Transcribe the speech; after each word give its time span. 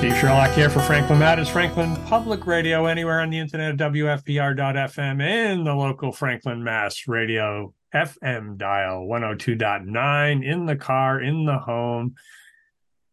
Steve 0.00 0.16
Sherlock 0.16 0.52
here 0.52 0.70
for 0.70 0.80
Franklin 0.80 1.18
Matters, 1.18 1.50
Franklin 1.50 1.94
Public 2.06 2.46
Radio, 2.46 2.86
anywhere 2.86 3.20
on 3.20 3.28
the 3.28 3.38
internet 3.38 3.76
WFPR.FM 3.76 5.20
and 5.20 5.66
the 5.66 5.74
local 5.74 6.10
Franklin 6.10 6.64
Mass 6.64 7.06
Radio 7.06 7.74
FM 7.94 8.56
dial 8.56 9.02
102.9 9.02 10.42
in 10.42 10.64
the 10.64 10.76
car, 10.76 11.20
in 11.20 11.44
the 11.44 11.58
home. 11.58 12.14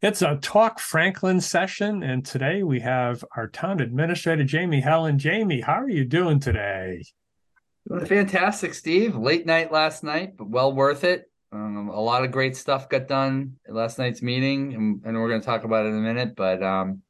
It's 0.02 0.22
a 0.22 0.38
Talk 0.38 0.80
Franklin 0.80 1.42
session, 1.42 2.04
and 2.04 2.26
today 2.26 2.64
we 2.64 2.80
have 2.80 3.22
our 3.36 3.50
town 3.50 3.82
administrator, 3.82 4.46
Jamie 4.46 4.80
Hellen. 4.80 5.20
Jamie, 5.20 5.60
how 5.60 5.82
are 5.82 5.90
you 5.90 6.06
doing 6.06 6.40
today? 6.40 7.04
Fantastic, 8.06 8.74
Steve. 8.74 9.18
Late 9.18 9.46
night 9.46 9.74
last 9.74 10.06
night, 10.06 10.38
but 10.38 10.48
well 10.48 10.72
worth 10.72 11.04
it. 11.04 11.30
Um, 11.52 11.90
a 11.90 12.00
lot 12.00 12.24
of 12.24 12.32
great 12.32 12.58
stuff 12.58 12.90
got 12.90 13.08
done 13.08 13.54
at 13.68 13.74
last 13.74 13.98
night's 13.98 14.22
meeting, 14.22 14.74
and, 14.74 15.02
and 15.06 15.18
we're 15.18 15.30
going 15.30 15.42
to 15.42 15.46
talk 15.46 15.64
about 15.64 15.86
it 15.86 15.90
in 15.90 15.96
a 15.96 16.02
minute. 16.02 16.36
But 16.36 16.62
um, 16.62 17.02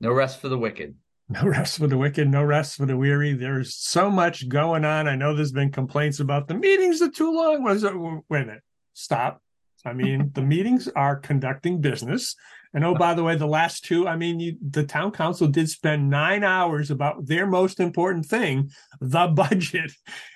no 0.00 0.12
rest 0.12 0.40
for 0.40 0.48
the 0.48 0.58
wicked. 0.58 0.94
No 1.28 1.42
rest 1.42 1.78
for 1.78 1.88
the 1.88 1.98
wicked, 1.98 2.28
no 2.28 2.44
rest 2.44 2.76
for 2.76 2.86
the 2.86 2.96
weary. 2.96 3.32
There's 3.32 3.74
so 3.74 4.08
much 4.08 4.48
going 4.48 4.84
on. 4.84 5.08
I 5.08 5.16
know 5.16 5.34
there's 5.34 5.50
been 5.50 5.72
complaints 5.72 6.20
about 6.20 6.46
the 6.46 6.54
meetings 6.54 7.02
are 7.02 7.10
too 7.10 7.34
long. 7.34 7.64
Was 7.64 7.82
it? 7.82 7.92
Wait 7.98 8.22
a 8.30 8.46
minute. 8.46 8.62
Stop. 8.92 9.42
I 9.84 9.92
mean, 9.92 10.30
the 10.34 10.42
meetings 10.42 10.88
are 10.94 11.16
conducting 11.16 11.80
business. 11.80 12.36
And 12.74 12.84
oh, 12.84 12.94
by 12.94 13.14
the 13.14 13.24
way, 13.24 13.36
the 13.36 13.46
last 13.46 13.84
two, 13.84 14.06
I 14.06 14.16
mean, 14.16 14.38
you, 14.38 14.56
the 14.60 14.84
town 14.84 15.10
council 15.10 15.48
did 15.48 15.68
spend 15.70 16.10
nine 16.10 16.44
hours 16.44 16.90
about 16.90 17.26
their 17.26 17.46
most 17.46 17.80
important 17.80 18.26
thing, 18.26 18.70
the 19.00 19.26
budget. 19.28 19.92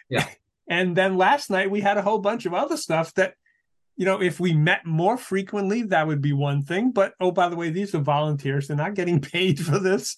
Yeah. 0.09 0.27
And 0.71 0.97
then 0.97 1.19
last 1.19 1.51
night 1.51 1.69
we 1.71 1.81
had 1.81 1.99
a 1.99 2.03
whole 2.03 2.21
bunch 2.21 2.47
of 2.47 2.55
other 2.55 2.77
stuff 2.77 3.13
that, 3.15 3.35
you 3.97 4.07
know, 4.07 4.23
if 4.23 4.39
we 4.39 4.55
met 4.55 4.87
more 4.87 5.19
frequently, 5.19 5.83
that 5.83 6.07
would 6.07 6.23
be 6.23 6.33
one 6.33 6.63
thing. 6.63 6.93
But 6.93 7.13
oh, 7.21 7.33
by 7.33 7.49
the 7.49 7.57
way, 7.57 7.71
these 7.71 7.93
are 7.95 7.99
volunteers; 7.99 8.69
they're 8.69 8.77
not 8.77 8.95
getting 8.95 9.21
paid 9.21 9.59
for 9.61 9.81
this. 9.81 10.17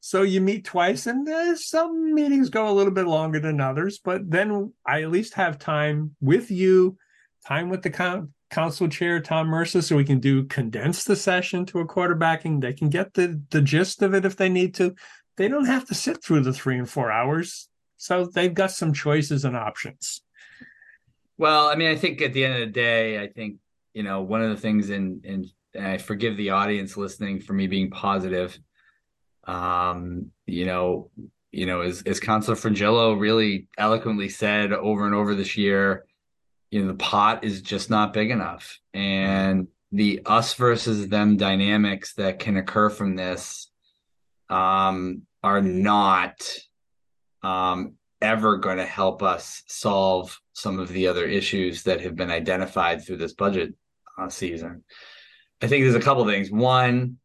So 0.00 0.22
you 0.22 0.40
meet 0.40 0.64
twice, 0.64 1.06
and 1.06 1.26
uh, 1.26 1.54
some 1.54 2.12
meetings 2.12 2.50
go 2.50 2.68
a 2.68 2.74
little 2.74 2.92
bit 2.92 3.06
longer 3.06 3.38
than 3.38 3.60
others. 3.60 4.00
But 4.04 4.28
then 4.28 4.72
I 4.84 5.02
at 5.02 5.12
least 5.12 5.34
have 5.34 5.60
time 5.60 6.16
with 6.20 6.50
you, 6.50 6.98
time 7.46 7.68
with 7.68 7.82
the 7.82 7.90
con- 7.90 8.34
council 8.50 8.88
chair 8.88 9.20
Tom 9.20 9.46
Mercer, 9.46 9.82
so 9.82 9.96
we 9.96 10.04
can 10.04 10.18
do 10.18 10.44
condense 10.44 11.04
the 11.04 11.14
session 11.14 11.64
to 11.66 11.78
a 11.78 11.86
quarterbacking. 11.86 12.60
They 12.60 12.72
can 12.72 12.90
get 12.90 13.14
the 13.14 13.40
the 13.50 13.62
gist 13.62 14.02
of 14.02 14.14
it 14.14 14.24
if 14.24 14.36
they 14.36 14.48
need 14.48 14.74
to. 14.74 14.96
They 15.36 15.46
don't 15.46 15.66
have 15.66 15.86
to 15.86 15.94
sit 15.94 16.24
through 16.24 16.40
the 16.40 16.52
three 16.52 16.76
and 16.76 16.90
four 16.90 17.12
hours 17.12 17.68
so 18.02 18.24
they've 18.24 18.52
got 18.52 18.72
some 18.72 18.92
choices 18.92 19.44
and 19.44 19.56
options. 19.56 20.22
Well, 21.38 21.68
I 21.68 21.76
mean, 21.76 21.88
I 21.88 21.94
think 21.94 22.20
at 22.20 22.32
the 22.32 22.44
end 22.44 22.54
of 22.54 22.58
the 22.58 22.72
day, 22.72 23.22
I 23.22 23.28
think 23.28 23.58
you 23.94 24.02
know 24.02 24.22
one 24.22 24.42
of 24.42 24.50
the 24.50 24.56
things, 24.56 24.90
in 24.90 25.20
in 25.22 25.48
and 25.72 25.86
I 25.86 25.98
forgive 25.98 26.36
the 26.36 26.50
audience 26.50 26.96
listening 26.96 27.40
for 27.40 27.52
me 27.52 27.68
being 27.68 27.90
positive. 27.90 28.58
Um, 29.44 30.32
you 30.46 30.66
know, 30.66 31.12
you 31.52 31.66
know, 31.66 31.82
as 31.82 32.02
as 32.02 32.18
Councilor 32.18 32.56
Frongillo 32.56 33.18
really 33.18 33.68
eloquently 33.78 34.28
said 34.28 34.72
over 34.72 35.06
and 35.06 35.14
over 35.14 35.36
this 35.36 35.56
year, 35.56 36.04
you 36.72 36.80
know, 36.80 36.88
the 36.88 36.98
pot 36.98 37.44
is 37.44 37.62
just 37.62 37.88
not 37.88 38.12
big 38.12 38.32
enough, 38.32 38.80
and 38.92 39.68
the 39.92 40.22
us 40.26 40.54
versus 40.54 41.06
them 41.06 41.36
dynamics 41.36 42.14
that 42.14 42.40
can 42.40 42.56
occur 42.56 42.90
from 42.90 43.14
this 43.14 43.70
um, 44.50 45.22
are 45.44 45.62
not 45.62 46.58
um, 47.42 47.94
ever 48.20 48.56
going 48.56 48.78
to 48.78 48.86
help 48.86 49.22
us 49.22 49.62
solve 49.66 50.40
some 50.52 50.78
of 50.78 50.88
the 50.88 51.08
other 51.08 51.24
issues 51.24 51.82
that 51.84 52.00
have 52.00 52.14
been 52.14 52.30
identified 52.30 53.04
through 53.04 53.16
this 53.16 53.34
budget 53.34 53.74
uh, 54.18 54.28
season. 54.28 54.84
I 55.60 55.66
think 55.66 55.84
there's 55.84 55.94
a 55.94 56.00
couple 56.00 56.24
things. 56.26 56.50
One, 56.50 57.18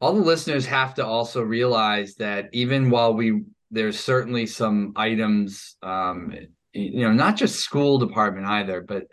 all 0.00 0.12
the 0.12 0.20
listeners 0.20 0.66
have 0.66 0.94
to 0.94 1.06
also 1.06 1.42
realize 1.42 2.14
that 2.16 2.48
even 2.52 2.90
while 2.90 3.14
we 3.14 3.42
there's 3.70 4.00
certainly 4.00 4.46
some 4.46 4.92
items, 4.96 5.76
um, 5.82 6.34
you 6.72 7.02
know, 7.02 7.12
not 7.12 7.36
just 7.36 7.60
school 7.60 7.98
department 7.98 8.46
either, 8.46 8.80
but 8.80 9.08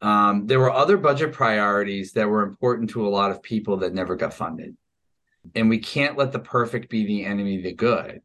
um, 0.00 0.46
there 0.46 0.60
were 0.60 0.70
other 0.70 0.96
budget 0.96 1.32
priorities 1.32 2.12
that 2.12 2.28
were 2.28 2.42
important 2.42 2.90
to 2.90 3.06
a 3.06 3.10
lot 3.10 3.30
of 3.30 3.42
people 3.42 3.78
that 3.78 3.94
never 3.94 4.16
got 4.16 4.34
funded. 4.34 4.76
And 5.54 5.68
we 5.68 5.78
can't 5.78 6.16
let 6.16 6.32
the 6.32 6.38
perfect 6.38 6.88
be 6.88 7.04
the 7.04 7.24
enemy 7.24 7.58
of 7.58 7.64
the 7.64 7.74
good. 7.74 8.22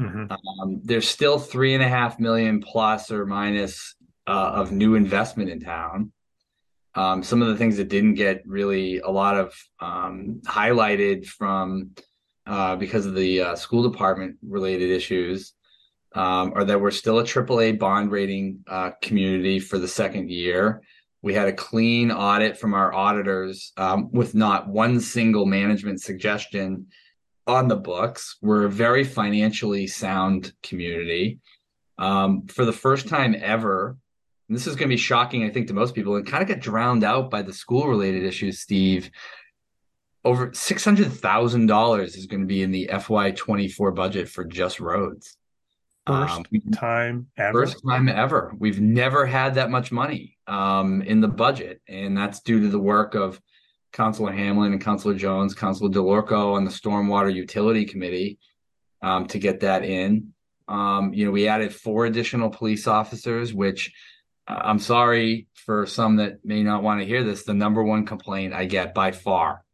Mm-hmm. 0.00 0.32
Um, 0.32 0.80
there's 0.84 1.08
still 1.08 1.38
three 1.38 1.74
and 1.74 1.82
a 1.82 1.88
half 1.88 2.18
million 2.18 2.60
plus 2.60 3.10
or 3.10 3.26
minus 3.26 3.94
uh, 4.26 4.52
of 4.54 4.72
new 4.72 4.94
investment 4.94 5.50
in 5.50 5.60
town. 5.60 6.12
Um, 6.94 7.22
some 7.22 7.42
of 7.42 7.48
the 7.48 7.56
things 7.56 7.76
that 7.76 7.88
didn't 7.88 8.14
get 8.14 8.42
really 8.46 9.00
a 9.00 9.10
lot 9.10 9.36
of 9.36 9.54
um, 9.80 10.40
highlighted 10.46 11.26
from 11.26 11.90
uh, 12.46 12.76
because 12.76 13.06
of 13.06 13.14
the 13.14 13.40
uh, 13.40 13.54
school 13.56 13.82
department 13.88 14.36
related 14.42 14.90
issues 14.90 15.52
um, 16.14 16.52
are 16.54 16.64
that 16.64 16.80
we're 16.80 16.90
still 16.90 17.18
a 17.18 17.24
AAA 17.24 17.78
bond 17.78 18.10
rating 18.10 18.64
uh, 18.68 18.92
community 19.02 19.58
for 19.58 19.78
the 19.78 19.88
second 19.88 20.30
year. 20.30 20.80
We 21.22 21.34
had 21.34 21.48
a 21.48 21.52
clean 21.52 22.10
audit 22.10 22.56
from 22.56 22.72
our 22.72 22.94
auditors 22.94 23.72
um, 23.76 24.10
with 24.12 24.34
not 24.34 24.68
one 24.68 25.00
single 25.00 25.44
management 25.44 26.00
suggestion 26.00 26.86
on 27.46 27.68
the 27.68 27.76
books. 27.76 28.36
We're 28.42 28.64
a 28.64 28.70
very 28.70 29.04
financially 29.04 29.86
sound 29.86 30.52
community. 30.62 31.38
Um, 31.98 32.46
for 32.46 32.64
the 32.64 32.72
first 32.72 33.08
time 33.08 33.34
ever, 33.38 33.96
this 34.48 34.66
is 34.66 34.76
going 34.76 34.88
to 34.88 34.94
be 34.94 34.98
shocking, 34.98 35.44
I 35.44 35.50
think, 35.50 35.68
to 35.68 35.74
most 35.74 35.94
people, 35.94 36.16
and 36.16 36.26
kind 36.26 36.42
of 36.42 36.48
get 36.48 36.60
drowned 36.60 37.04
out 37.04 37.30
by 37.30 37.42
the 37.42 37.52
school 37.52 37.88
related 37.88 38.24
issues, 38.24 38.60
Steve. 38.60 39.10
Over 40.24 40.52
six 40.54 40.84
hundred 40.84 41.12
thousand 41.12 41.66
dollars 41.66 42.16
is 42.16 42.26
going 42.26 42.40
to 42.40 42.46
be 42.46 42.62
in 42.62 42.72
the 42.72 42.90
FY 43.00 43.30
twenty 43.32 43.68
four 43.68 43.92
budget 43.92 44.28
for 44.28 44.44
just 44.44 44.80
roads. 44.80 45.36
First 46.06 46.34
um, 46.34 46.44
time 46.72 47.26
ever. 47.36 47.66
First 47.66 47.82
time 47.86 48.08
ever. 48.08 48.54
We've 48.58 48.80
never 48.80 49.26
had 49.26 49.54
that 49.54 49.70
much 49.70 49.90
money 49.90 50.36
um, 50.46 51.02
in 51.02 51.20
the 51.20 51.28
budget, 51.28 51.80
and 51.88 52.16
that's 52.16 52.40
due 52.40 52.60
to 52.60 52.68
the 52.68 52.78
work 52.78 53.14
of 53.14 53.40
Councilor 53.96 54.30
Hamblen 54.30 54.72
and 54.72 54.80
Councilor 54.80 55.14
Jones, 55.14 55.54
Councilor 55.54 55.88
Dellorco 55.88 56.52
on 56.52 56.64
the 56.64 56.70
Stormwater 56.70 57.32
Utility 57.34 57.86
Committee 57.86 58.38
um, 59.00 59.26
to 59.28 59.38
get 59.38 59.60
that 59.60 59.84
in. 59.84 60.34
Um, 60.68 61.14
you 61.14 61.24
know, 61.24 61.30
we 61.30 61.48
added 61.48 61.74
four 61.74 62.04
additional 62.04 62.50
police 62.50 62.86
officers, 62.86 63.54
which 63.54 63.94
uh, 64.46 64.60
I'm 64.62 64.80
sorry 64.80 65.46
for 65.54 65.86
some 65.86 66.16
that 66.16 66.44
may 66.44 66.62
not 66.62 66.82
want 66.82 67.00
to 67.00 67.06
hear 67.06 67.24
this. 67.24 67.44
The 67.44 67.54
number 67.54 67.82
one 67.82 68.04
complaint 68.04 68.52
I 68.52 68.66
get 68.66 68.92
by 68.92 69.12
far 69.12 69.64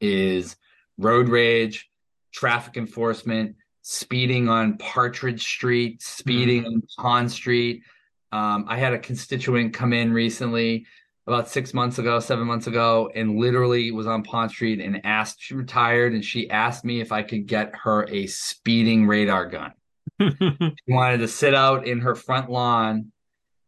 is 0.00 0.54
road 0.96 1.28
rage, 1.28 1.90
traffic 2.32 2.76
enforcement, 2.76 3.56
speeding 3.82 4.48
on 4.48 4.78
Partridge 4.78 5.42
Street, 5.42 6.02
speeding 6.02 6.62
mm-hmm. 6.62 6.74
on 6.74 6.82
Pond 6.98 7.32
Street. 7.32 7.82
Um, 8.30 8.66
I 8.68 8.78
had 8.78 8.92
a 8.92 8.98
constituent 8.98 9.74
come 9.74 9.92
in 9.92 10.12
recently 10.12 10.86
about 11.26 11.48
six 11.48 11.72
months 11.72 11.98
ago, 11.98 12.18
seven 12.18 12.46
months 12.46 12.66
ago, 12.66 13.10
and 13.14 13.36
literally 13.36 13.90
was 13.92 14.06
on 14.06 14.22
Pond 14.22 14.50
Street 14.50 14.80
and 14.80 15.04
asked, 15.04 15.40
she 15.40 15.54
retired 15.54 16.12
and 16.12 16.24
she 16.24 16.50
asked 16.50 16.84
me 16.84 17.00
if 17.00 17.12
I 17.12 17.22
could 17.22 17.46
get 17.46 17.74
her 17.84 18.08
a 18.08 18.26
speeding 18.26 19.06
radar 19.06 19.46
gun. 19.46 19.72
she 20.20 20.74
wanted 20.88 21.18
to 21.18 21.28
sit 21.28 21.54
out 21.54 21.86
in 21.86 22.00
her 22.00 22.14
front 22.14 22.50
lawn, 22.50 23.12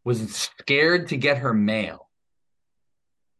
was 0.04 0.34
scared 0.34 1.08
to 1.08 1.16
get 1.16 1.38
her 1.38 1.54
mail 1.54 2.08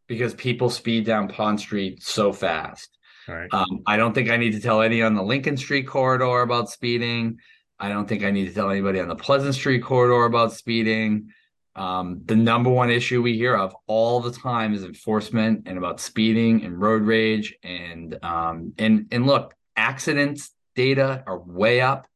because 0.07 0.33
people 0.33 0.69
speed 0.69 1.05
down 1.05 1.27
Pond 1.27 1.59
Street 1.59 2.01
so 2.01 2.31
fast. 2.31 2.97
Right. 3.27 3.49
Um, 3.51 3.81
I 3.87 3.97
don't 3.97 4.13
think 4.13 4.29
I 4.29 4.37
need 4.37 4.51
to 4.51 4.61
tell 4.61 4.81
any 4.81 5.01
on 5.01 5.15
the 5.15 5.23
Lincoln 5.23 5.57
Street 5.57 5.87
corridor 5.87 6.41
about 6.41 6.69
speeding. 6.69 7.39
I 7.79 7.89
don't 7.89 8.07
think 8.07 8.23
I 8.23 8.31
need 8.31 8.47
to 8.47 8.53
tell 8.53 8.69
anybody 8.69 8.99
on 8.99 9.07
the 9.07 9.15
Pleasant 9.15 9.55
Street 9.55 9.83
corridor 9.83 10.25
about 10.25 10.53
speeding. 10.53 11.31
Um, 11.75 12.21
the 12.25 12.35
number 12.35 12.69
one 12.69 12.89
issue 12.89 13.21
we 13.21 13.35
hear 13.37 13.55
of 13.55 13.75
all 13.87 14.21
the 14.21 14.31
time 14.31 14.73
is 14.73 14.83
enforcement 14.83 15.63
and 15.65 15.77
about 15.77 15.99
speeding 15.99 16.63
and 16.63 16.79
road 16.79 17.03
rage 17.03 17.55
and 17.63 18.17
um, 18.23 18.73
and 18.77 19.07
and 19.11 19.27
look, 19.27 19.53
accidents 19.75 20.51
data 20.75 21.23
are 21.27 21.39
way 21.39 21.81
up. 21.81 22.07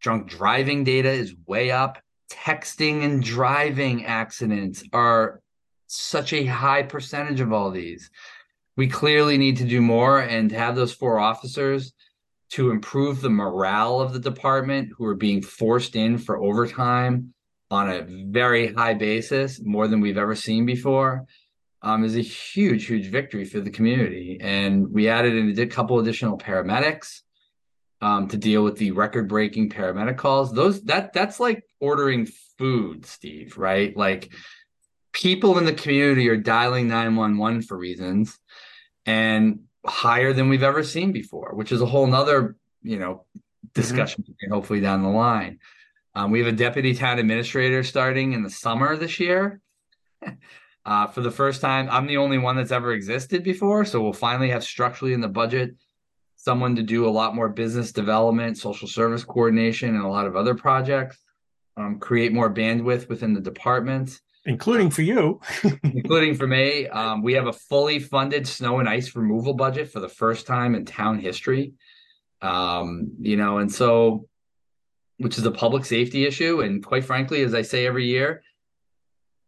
Drunk 0.00 0.28
driving 0.28 0.84
data 0.84 1.10
is 1.10 1.34
way 1.46 1.70
up. 1.70 1.98
Texting 2.30 3.04
and 3.04 3.22
driving 3.22 4.04
accidents 4.04 4.84
are 4.92 5.40
such 5.86 6.34
a 6.34 6.44
high 6.44 6.82
percentage 6.82 7.40
of 7.40 7.52
all 7.52 7.70
these. 7.70 8.10
We 8.76 8.86
clearly 8.86 9.38
need 9.38 9.56
to 9.56 9.64
do 9.64 9.80
more 9.80 10.20
and 10.20 10.52
have 10.52 10.76
those 10.76 10.92
four 10.92 11.18
officers 11.18 11.94
to 12.50 12.70
improve 12.70 13.20
the 13.20 13.30
morale 13.30 14.00
of 14.00 14.12
the 14.12 14.18
department 14.18 14.90
who 14.96 15.06
are 15.06 15.14
being 15.14 15.42
forced 15.42 15.96
in 15.96 16.18
for 16.18 16.38
overtime 16.38 17.32
on 17.70 17.90
a 17.90 18.02
very 18.02 18.72
high 18.72 18.94
basis, 18.94 19.60
more 19.62 19.88
than 19.88 20.00
we've 20.00 20.16
ever 20.16 20.34
seen 20.34 20.64
before, 20.64 21.26
um, 21.82 22.04
is 22.04 22.16
a 22.16 22.20
huge, 22.20 22.86
huge 22.86 23.06
victory 23.06 23.44
for 23.44 23.60
the 23.60 23.70
community. 23.70 24.38
And 24.40 24.90
we 24.90 25.08
added 25.08 25.34
in 25.34 25.58
a 25.58 25.66
couple 25.66 25.98
additional 25.98 26.38
paramedics 26.38 27.20
um, 28.00 28.28
to 28.28 28.36
deal 28.36 28.64
with 28.64 28.78
the 28.78 28.92
record-breaking 28.92 29.70
paramedic 29.70 30.16
calls. 30.16 30.52
Those 30.52 30.82
that 30.84 31.12
that's 31.12 31.38
like 31.38 31.64
ordering 31.78 32.26
food, 32.58 33.04
Steve. 33.04 33.58
Right? 33.58 33.96
Like 33.96 34.32
people 35.12 35.58
in 35.58 35.64
the 35.64 35.72
community 35.72 36.28
are 36.28 36.36
dialing 36.36 36.88
nine 36.88 37.16
one 37.16 37.38
one 37.38 37.60
for 37.60 37.76
reasons, 37.76 38.38
and 39.04 39.60
higher 39.84 40.32
than 40.32 40.48
we've 40.48 40.62
ever 40.62 40.82
seen 40.82 41.12
before, 41.12 41.54
which 41.54 41.72
is 41.72 41.80
a 41.80 41.86
whole 41.86 42.06
nother, 42.06 42.56
you 42.82 42.98
know, 42.98 43.24
discussion 43.74 44.22
mm-hmm. 44.22 44.52
hopefully 44.52 44.80
down 44.80 45.02
the 45.02 45.08
line. 45.08 45.58
Um, 46.14 46.30
we 46.30 46.38
have 46.40 46.48
a 46.48 46.52
deputy 46.52 46.94
town 46.94 47.18
administrator 47.18 47.82
starting 47.84 48.32
in 48.32 48.42
the 48.42 48.50
summer 48.50 48.96
this 48.96 49.20
year. 49.20 49.60
uh, 50.84 51.06
for 51.08 51.20
the 51.20 51.30
first 51.30 51.60
time, 51.60 51.88
I'm 51.90 52.06
the 52.06 52.16
only 52.16 52.38
one 52.38 52.56
that's 52.56 52.72
ever 52.72 52.92
existed 52.92 53.44
before. 53.44 53.84
So 53.84 54.00
we'll 54.00 54.12
finally 54.12 54.50
have 54.50 54.64
structurally 54.64 55.14
in 55.14 55.20
the 55.20 55.28
budget 55.28 55.74
someone 56.36 56.76
to 56.76 56.82
do 56.82 57.06
a 57.06 57.10
lot 57.10 57.34
more 57.34 57.48
business 57.48 57.92
development, 57.92 58.56
social 58.56 58.88
service 58.88 59.24
coordination, 59.24 59.94
and 59.94 60.04
a 60.04 60.08
lot 60.08 60.26
of 60.26 60.36
other 60.36 60.54
projects. 60.54 61.18
Um, 61.76 61.98
create 62.00 62.32
more 62.32 62.52
bandwidth 62.52 63.08
within 63.08 63.34
the 63.34 63.40
department, 63.40 64.20
including 64.44 64.90
for 64.90 65.02
you, 65.02 65.40
including 65.84 66.34
for 66.34 66.46
me. 66.46 66.88
Um, 66.88 67.22
we 67.22 67.34
have 67.34 67.46
a 67.46 67.52
fully 67.52 68.00
funded 68.00 68.48
snow 68.48 68.80
and 68.80 68.88
ice 68.88 69.14
removal 69.14 69.54
budget 69.54 69.92
for 69.92 70.00
the 70.00 70.08
first 70.08 70.46
time 70.46 70.74
in 70.74 70.84
town 70.84 71.20
history. 71.20 71.74
Um, 72.40 73.12
you 73.20 73.36
know, 73.36 73.58
and 73.58 73.70
so, 73.70 74.26
which 75.18 75.38
is 75.38 75.44
a 75.44 75.50
public 75.50 75.84
safety 75.84 76.26
issue, 76.26 76.60
and 76.62 76.84
quite 76.84 77.04
frankly, 77.04 77.42
as 77.42 77.54
I 77.54 77.62
say 77.62 77.86
every 77.86 78.06
year, 78.06 78.42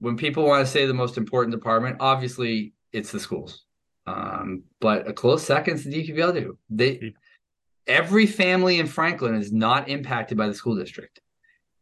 when 0.00 0.16
people 0.16 0.44
want 0.44 0.64
to 0.64 0.70
say 0.70 0.86
the 0.86 0.94
most 0.94 1.16
important 1.16 1.54
department, 1.54 1.96
obviously 2.00 2.72
it's 2.92 3.12
the 3.12 3.20
schools. 3.20 3.64
Um, 4.06 4.64
but 4.80 5.08
a 5.08 5.12
close 5.12 5.44
second 5.44 5.74
is 5.74 5.84
the 5.84 5.92
DPW. 5.92 6.56
They 6.68 7.14
every 7.86 8.26
family 8.26 8.78
in 8.78 8.86
Franklin 8.86 9.34
is 9.34 9.52
not 9.52 9.88
impacted 9.88 10.36
by 10.36 10.48
the 10.48 10.54
school 10.54 10.76
district. 10.76 11.20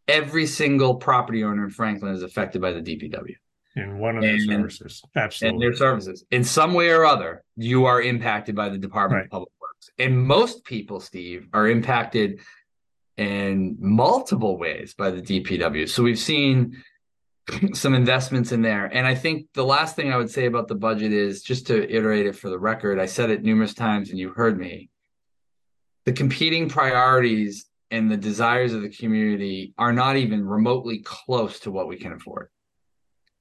Every 0.06 0.46
single 0.46 0.96
property 0.96 1.44
owner 1.44 1.64
in 1.64 1.70
Franklin 1.70 2.14
is 2.14 2.22
affected 2.22 2.60
by 2.60 2.72
the 2.72 2.80
DPW. 2.80 3.34
In 3.76 3.98
one 3.98 4.16
of 4.16 4.22
their 4.22 4.40
services. 4.40 5.02
Absolutely. 5.14 5.54
And 5.54 5.62
their 5.62 5.76
services. 5.76 6.24
In 6.30 6.42
some 6.42 6.74
way 6.74 6.90
or 6.90 7.04
other, 7.04 7.44
you 7.56 7.84
are 7.84 8.02
impacted 8.02 8.56
by 8.56 8.68
the 8.68 8.78
Department 8.78 9.18
right. 9.18 9.24
of 9.26 9.30
Public 9.30 9.52
Works. 9.60 9.90
And 9.98 10.20
most 10.20 10.64
people, 10.64 10.98
Steve, 10.98 11.46
are 11.52 11.68
impacted 11.68 12.40
in 13.18 13.76
multiple 13.80 14.56
ways 14.56 14.94
by 14.94 15.10
the 15.10 15.20
DPW. 15.20 15.88
So 15.88 16.02
we've 16.02 16.18
seen 16.18 16.82
some 17.74 17.94
investments 17.94 18.52
in 18.52 18.62
there. 18.62 18.86
And 18.86 19.06
I 19.06 19.14
think 19.14 19.48
the 19.54 19.64
last 19.64 19.96
thing 19.96 20.12
I 20.12 20.16
would 20.16 20.30
say 20.30 20.46
about 20.46 20.68
the 20.68 20.76
budget 20.76 21.12
is 21.12 21.42
just 21.42 21.66
to 21.66 21.90
iterate 21.90 22.26
it 22.26 22.36
for 22.36 22.48
the 22.48 22.58
record, 22.58 22.98
I 22.98 23.06
said 23.06 23.30
it 23.30 23.42
numerous 23.42 23.74
times 23.74 24.10
and 24.10 24.18
you 24.18 24.30
heard 24.30 24.58
me. 24.58 24.88
The 26.04 26.12
competing 26.12 26.68
priorities 26.68 27.66
and 27.90 28.10
the 28.10 28.16
desires 28.16 28.72
of 28.72 28.82
the 28.82 28.88
community 28.88 29.74
are 29.76 29.92
not 29.92 30.16
even 30.16 30.46
remotely 30.46 31.00
close 31.00 31.60
to 31.60 31.70
what 31.70 31.88
we 31.88 31.96
can 31.96 32.12
afford. 32.12 32.50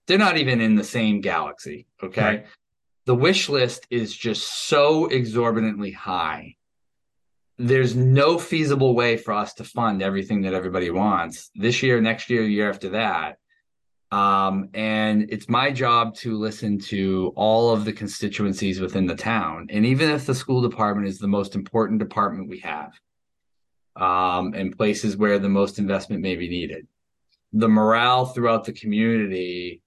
They're 0.07 0.17
not 0.17 0.37
even 0.37 0.59
in 0.59 0.75
the 0.75 0.83
same 0.83 1.21
galaxy. 1.21 1.85
Okay. 2.01 2.21
Right. 2.21 2.45
The 3.05 3.15
wish 3.15 3.47
list 3.47 3.85
is 3.89 4.15
just 4.15 4.67
so 4.67 5.05
exorbitantly 5.05 5.91
high. 5.91 6.55
There's 7.57 7.95
no 7.95 8.37
feasible 8.37 8.93
way 8.93 9.17
for 9.17 9.33
us 9.33 9.53
to 9.55 9.63
fund 9.63 10.01
everything 10.01 10.41
that 10.41 10.53
everybody 10.53 10.91
wants 10.91 11.49
this 11.55 11.81
year, 11.81 11.99
next 11.99 12.29
year, 12.29 12.43
year 12.43 12.69
after 12.69 12.89
that 12.89 13.37
um, 14.11 14.69
and 14.73 15.27
it's 15.29 15.49
my 15.49 15.69
job 15.71 16.15
to 16.15 16.37
listen 16.37 16.79
to 16.79 17.33
all 17.35 17.71
of 17.71 17.83
the 17.83 17.91
constituencies 17.91 18.79
within 18.79 19.05
the 19.05 19.15
town. 19.15 19.67
And 19.69 19.85
even 19.85 20.09
if 20.09 20.25
the 20.25 20.35
school 20.35 20.61
department 20.61 21.07
is 21.07 21.19
the 21.19 21.27
most 21.27 21.55
important 21.55 21.99
department 21.99 22.49
we 22.49 22.59
have, 22.59 22.93
um, 23.97 24.53
and 24.53 24.77
places 24.77 25.17
where 25.17 25.39
the 25.39 25.49
most 25.49 25.79
investment 25.79 26.21
may 26.21 26.35
be 26.35 26.47
needed, 26.47 26.87
the 27.51 27.67
morale 27.67 28.25
throughout 28.25 28.63
the 28.63 28.73
community 28.73 29.81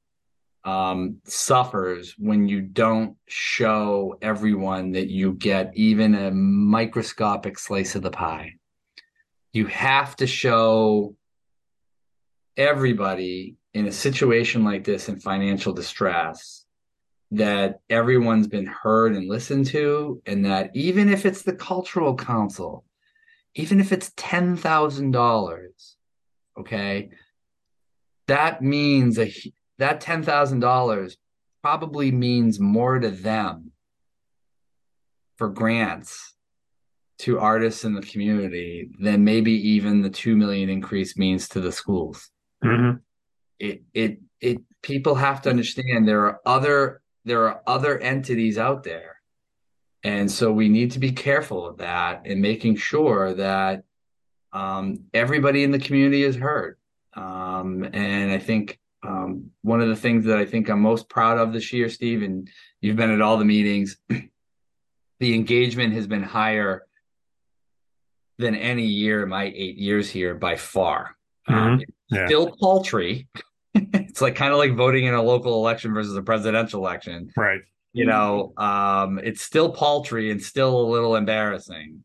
um, 0.65 1.17
suffers 1.25 2.15
when 2.19 2.49
you 2.49 2.61
don't 2.61 3.17
show 3.29 4.17
everyone 4.21 4.93
that 4.93 5.09
you 5.09 5.33
get 5.33 5.73
even 5.75 6.15
a 6.15 6.31
microscopic 6.31 7.59
slice 7.59 7.95
of 7.95 8.03
the 8.03 8.11
pie. 8.11 8.55
You 9.53 9.67
have 9.67 10.17
to 10.17 10.27
show 10.27 11.17
everybody 12.57 13.57
in 13.73 13.87
a 13.87 13.93
situation 13.93 14.65
like 14.65 14.85
this 14.85 15.09
in 15.09 15.19
financial 15.19 15.73
distress 15.73 16.65
that 17.33 17.81
everyone's 17.89 18.49
been 18.49 18.67
heard 18.67 19.15
and 19.15 19.29
listened 19.29 19.65
to 19.65 20.21
and 20.27 20.45
that 20.45 20.71
even 20.75 21.09
if 21.09 21.25
it's 21.25 21.43
the 21.43 21.55
cultural 21.55 22.17
council 22.17 22.85
even 23.55 23.81
if 23.81 23.93
it's 23.93 24.11
$10,000 24.11 25.95
okay 26.59 27.11
that 28.27 28.63
means 28.63 29.19
a 29.19 29.33
that 29.81 30.03
$10,000 30.03 31.17
probably 31.63 32.13
means 32.13 32.61
more 32.61 32.99
to 32.99 33.11
them 33.11 33.73
for 35.37 35.49
grants 35.49 36.35
to 37.19 37.39
artists 37.39 37.85
in 37.85 37.95
the 37.95 38.03
community 38.03 38.91
than 38.99 39.25
maybe 39.25 39.53
even 39.53 40.03
the 40.03 40.11
2 40.11 40.37
million 40.37 40.69
increase 40.69 41.17
means 41.17 41.49
to 41.49 41.61
the 41.61 41.73
schools. 41.73 42.31
Mm-hmm. 42.65 42.99
It 43.59 43.83
it 43.93 44.21
it 44.41 44.59
people 44.83 45.15
have 45.15 45.43
to 45.43 45.51
understand 45.51 46.09
there 46.09 46.25
are 46.25 46.41
other 46.47 47.03
there 47.25 47.47
are 47.49 47.63
other 47.67 47.99
entities 47.99 48.59
out 48.59 48.85
there. 48.85 49.17
And 50.03 50.31
so 50.31 50.51
we 50.51 50.71
need 50.71 50.93
to 50.93 50.99
be 50.99 51.13
careful 51.13 51.67
of 51.67 51.79
that 51.79 52.23
and 52.25 52.41
making 52.41 52.77
sure 52.77 53.35
that 53.35 53.85
um, 54.53 55.05
everybody 55.13 55.63
in 55.63 55.73
the 55.73 55.79
community 55.79 56.23
is 56.23 56.37
heard. 56.37 56.77
Um, 57.15 57.85
and 57.93 58.31
i 58.31 58.39
think 58.39 58.79
um, 59.03 59.51
one 59.63 59.81
of 59.81 59.89
the 59.89 59.97
things 59.97 60.25
that 60.25 60.39
i 60.39 60.45
think 60.45 60.69
i'm 60.69 60.81
most 60.81 61.09
proud 61.09 61.39
of 61.39 61.53
this 61.53 61.73
year 61.73 61.89
steve 61.89 62.23
and 62.23 62.49
you've 62.81 62.97
been 62.97 63.11
at 63.11 63.21
all 63.21 63.37
the 63.37 63.45
meetings 63.45 63.97
the 65.21 65.35
engagement 65.35 65.95
has 65.95 66.07
been 66.07 66.23
higher 66.23 66.87
than 68.39 68.55
any 68.55 68.87
year 68.87 69.23
in 69.23 69.29
my 69.29 69.45
eight 69.45 69.77
years 69.77 70.09
here 70.11 70.35
by 70.35 70.57
far 70.57 71.17
mm-hmm. 71.49 71.59
Um, 71.59 71.83
yeah. 72.11 72.27
still 72.27 72.55
paltry 72.61 73.29
it's 73.75 74.21
like 74.21 74.35
kind 74.35 74.53
of 74.53 74.59
like 74.59 74.75
voting 74.75 75.05
in 75.05 75.15
a 75.15 75.23
local 75.23 75.55
election 75.55 75.95
versus 75.95 76.17
a 76.17 76.23
presidential 76.23 76.81
election. 76.81 77.31
Right. 77.37 77.61
You 77.93 78.07
know, 78.07 78.53
um, 78.57 79.19
it's 79.23 79.43
still 79.43 79.73
paltry 79.73 80.31
and 80.31 80.43
still 80.43 80.81
a 80.81 80.87
little 80.87 81.17
embarrassing. 81.17 82.05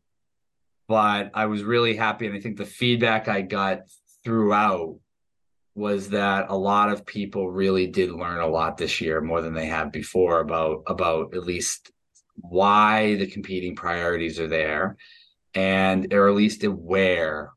But 0.88 1.30
I 1.34 1.46
was 1.46 1.64
really 1.64 1.96
happy. 1.96 2.26
And 2.26 2.36
I 2.36 2.40
think 2.40 2.56
the 2.56 2.66
feedback 2.66 3.28
I 3.28 3.42
got 3.42 3.82
throughout 4.24 4.98
was 5.76 6.08
that 6.08 6.46
a 6.48 6.56
lot 6.56 6.90
of 6.90 7.04
people 7.04 7.50
really 7.50 7.86
did 7.86 8.10
learn 8.10 8.40
a 8.40 8.46
lot 8.46 8.78
this 8.78 8.98
year 8.98 9.20
more 9.20 9.42
than 9.42 9.52
they 9.52 9.66
have 9.66 9.92
before 9.92 10.40
about 10.40 10.82
about 10.86 11.34
at 11.34 11.44
least 11.44 11.92
why 12.36 13.14
the 13.16 13.26
competing 13.26 13.76
priorities 13.76 14.40
are 14.40 14.48
there 14.48 14.96
and 15.54 16.12
are 16.14 16.28
at 16.28 16.34
least 16.34 16.64
aware 16.64 17.52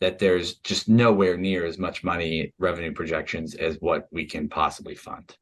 that 0.00 0.18
there's 0.18 0.56
just 0.56 0.88
nowhere 0.88 1.38
near 1.38 1.64
as 1.64 1.78
much 1.78 2.04
money 2.04 2.52
revenue 2.58 2.92
projections 2.92 3.54
as 3.54 3.76
what 3.80 4.06
we 4.10 4.26
can 4.26 4.48
possibly 4.48 4.94
fund. 4.94 5.36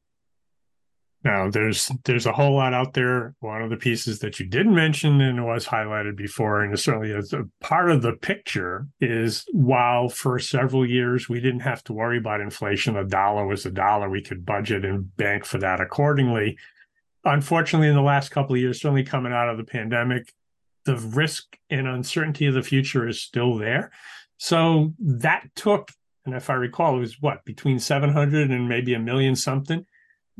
Now 1.25 1.49
there's 1.49 1.91
there's 2.03 2.27
a 2.27 2.31
whole 2.31 2.53
lot 2.53 2.75
out 2.75 2.93
there. 2.93 3.33
One 3.39 3.63
of 3.63 3.71
the 3.71 3.77
pieces 3.77 4.19
that 4.19 4.39
you 4.39 4.45
didn't 4.45 4.75
mention 4.75 5.19
and 5.21 5.43
was 5.43 5.65
highlighted 5.65 6.15
before, 6.15 6.61
and 6.61 6.79
certainly 6.79 7.13
as 7.13 7.33
a 7.33 7.45
part 7.59 7.89
of 7.89 8.03
the 8.03 8.13
picture, 8.13 8.87
is 9.01 9.43
while 9.51 10.07
for 10.07 10.37
several 10.37 10.87
years 10.87 11.27
we 11.27 11.41
didn't 11.41 11.61
have 11.61 11.83
to 11.85 11.93
worry 11.93 12.19
about 12.19 12.41
inflation, 12.41 12.95
a 12.95 13.03
dollar 13.03 13.47
was 13.47 13.65
a 13.65 13.71
dollar, 13.71 14.07
we 14.07 14.21
could 14.21 14.45
budget 14.45 14.85
and 14.85 15.17
bank 15.17 15.45
for 15.45 15.57
that 15.57 15.81
accordingly. 15.81 16.59
Unfortunately, 17.23 17.87
in 17.87 17.95
the 17.95 18.01
last 18.03 18.29
couple 18.29 18.53
of 18.53 18.61
years, 18.61 18.79
certainly 18.79 19.03
coming 19.03 19.33
out 19.33 19.49
of 19.49 19.57
the 19.57 19.63
pandemic, 19.63 20.31
the 20.85 20.95
risk 20.95 21.57
and 21.71 21.87
uncertainty 21.87 22.45
of 22.45 22.53
the 22.53 22.61
future 22.61 23.07
is 23.07 23.19
still 23.19 23.57
there. 23.57 23.91
So 24.37 24.93
that 24.99 25.47
took, 25.55 25.89
and 26.23 26.35
if 26.35 26.51
I 26.51 26.53
recall, 26.53 26.97
it 26.97 26.99
was 26.99 27.19
what 27.19 27.43
between 27.45 27.79
700 27.79 28.51
and 28.51 28.69
maybe 28.69 28.93
a 28.93 28.99
million 28.99 29.35
something 29.35 29.87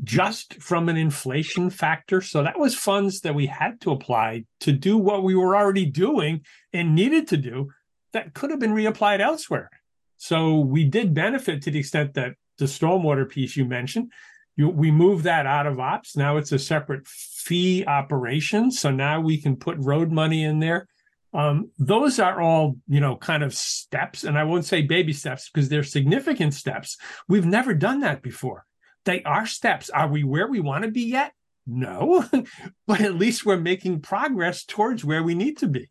just 0.04 0.54
from 0.62 0.88
an 0.88 0.96
inflation 0.96 1.70
factor. 1.70 2.20
So 2.20 2.42
that 2.42 2.58
was 2.58 2.74
funds 2.74 3.20
that 3.20 3.34
we 3.34 3.46
had 3.46 3.80
to 3.82 3.90
apply 3.90 4.44
to 4.60 4.72
do 4.72 4.98
what 4.98 5.22
we 5.22 5.34
were 5.34 5.56
already 5.56 5.86
doing 5.86 6.42
and 6.72 6.94
needed 6.94 7.28
to 7.28 7.36
do 7.36 7.70
that 8.12 8.34
could 8.34 8.50
have 8.50 8.60
been 8.60 8.74
reapplied 8.74 9.20
elsewhere. 9.20 9.70
So 10.16 10.60
we 10.60 10.84
did 10.84 11.14
benefit 11.14 11.62
to 11.62 11.70
the 11.70 11.78
extent 11.78 12.14
that 12.14 12.34
the 12.58 12.66
stormwater 12.66 13.28
piece 13.28 13.56
you 13.56 13.64
mentioned, 13.64 14.12
you, 14.56 14.68
we 14.68 14.90
moved 14.90 15.24
that 15.24 15.46
out 15.46 15.66
of 15.66 15.78
ops. 15.78 16.16
Now 16.16 16.36
it's 16.36 16.52
a 16.52 16.58
separate 16.58 17.06
fee 17.06 17.84
operation. 17.86 18.70
So 18.70 18.90
now 18.90 19.20
we 19.20 19.40
can 19.40 19.56
put 19.56 19.76
road 19.78 20.10
money 20.10 20.44
in 20.44 20.60
there 20.60 20.88
um, 21.36 21.70
those 21.78 22.18
are 22.18 22.40
all, 22.40 22.76
you 22.88 22.98
know, 22.98 23.16
kind 23.16 23.42
of 23.42 23.54
steps. 23.54 24.24
And 24.24 24.38
I 24.38 24.44
won't 24.44 24.64
say 24.64 24.80
baby 24.80 25.12
steps 25.12 25.50
because 25.50 25.68
they're 25.68 25.82
significant 25.82 26.54
steps. 26.54 26.96
We've 27.28 27.44
never 27.44 27.74
done 27.74 28.00
that 28.00 28.22
before. 28.22 28.64
They 29.06 29.22
are 29.22 29.46
steps. 29.46 29.88
Are 29.88 30.08
we 30.08 30.24
where 30.24 30.48
we 30.48 30.60
want 30.60 30.84
to 30.84 30.90
be 30.90 31.04
yet? 31.04 31.32
No, 31.66 32.24
but 32.86 33.00
at 33.00 33.14
least 33.14 33.46
we're 33.46 33.56
making 33.56 34.00
progress 34.00 34.64
towards 34.64 35.04
where 35.04 35.22
we 35.22 35.34
need 35.34 35.58
to 35.58 35.68
be. 35.68 35.90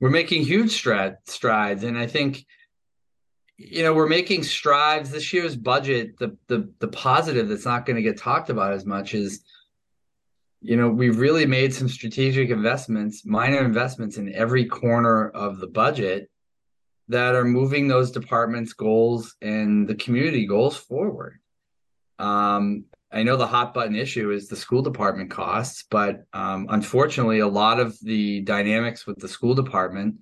We're 0.00 0.10
making 0.10 0.44
huge 0.44 0.72
strides. 0.72 1.82
And 1.82 1.98
I 1.98 2.06
think, 2.06 2.44
you 3.56 3.82
know, 3.82 3.94
we're 3.94 4.08
making 4.08 4.44
strides. 4.44 5.10
This 5.10 5.32
year's 5.32 5.56
budget, 5.56 6.18
the 6.18 6.36
the 6.46 6.72
the 6.78 6.88
positive 6.88 7.48
that's 7.48 7.64
not 7.64 7.86
going 7.86 7.96
to 7.96 8.02
get 8.02 8.18
talked 8.18 8.50
about 8.50 8.74
as 8.74 8.84
much 8.84 9.14
is 9.14 9.42
you 10.60 10.76
know, 10.76 10.88
we've 10.88 11.18
really 11.18 11.46
made 11.46 11.72
some 11.72 11.88
strategic 11.88 12.50
investments, 12.50 13.24
minor 13.24 13.64
investments 13.64 14.16
in 14.16 14.34
every 14.34 14.64
corner 14.64 15.28
of 15.30 15.60
the 15.60 15.68
budget 15.68 16.28
that 17.08 17.34
are 17.34 17.44
moving 17.44 17.86
those 17.86 18.10
departments' 18.10 18.72
goals 18.72 19.36
and 19.40 19.88
the 19.88 19.94
community 19.94 20.46
goals 20.46 20.76
forward. 20.76 21.38
Um, 22.18 22.84
I 23.10 23.22
know 23.22 23.36
the 23.36 23.46
hot 23.46 23.72
button 23.72 23.96
issue 23.96 24.30
is 24.30 24.48
the 24.48 24.56
school 24.56 24.82
department 24.82 25.30
costs, 25.30 25.84
but 25.90 26.24
um, 26.34 26.66
unfortunately, 26.70 27.38
a 27.38 27.48
lot 27.48 27.80
of 27.80 27.98
the 28.00 28.42
dynamics 28.42 29.06
with 29.06 29.18
the 29.18 29.28
school 29.28 29.54
department 29.54 30.16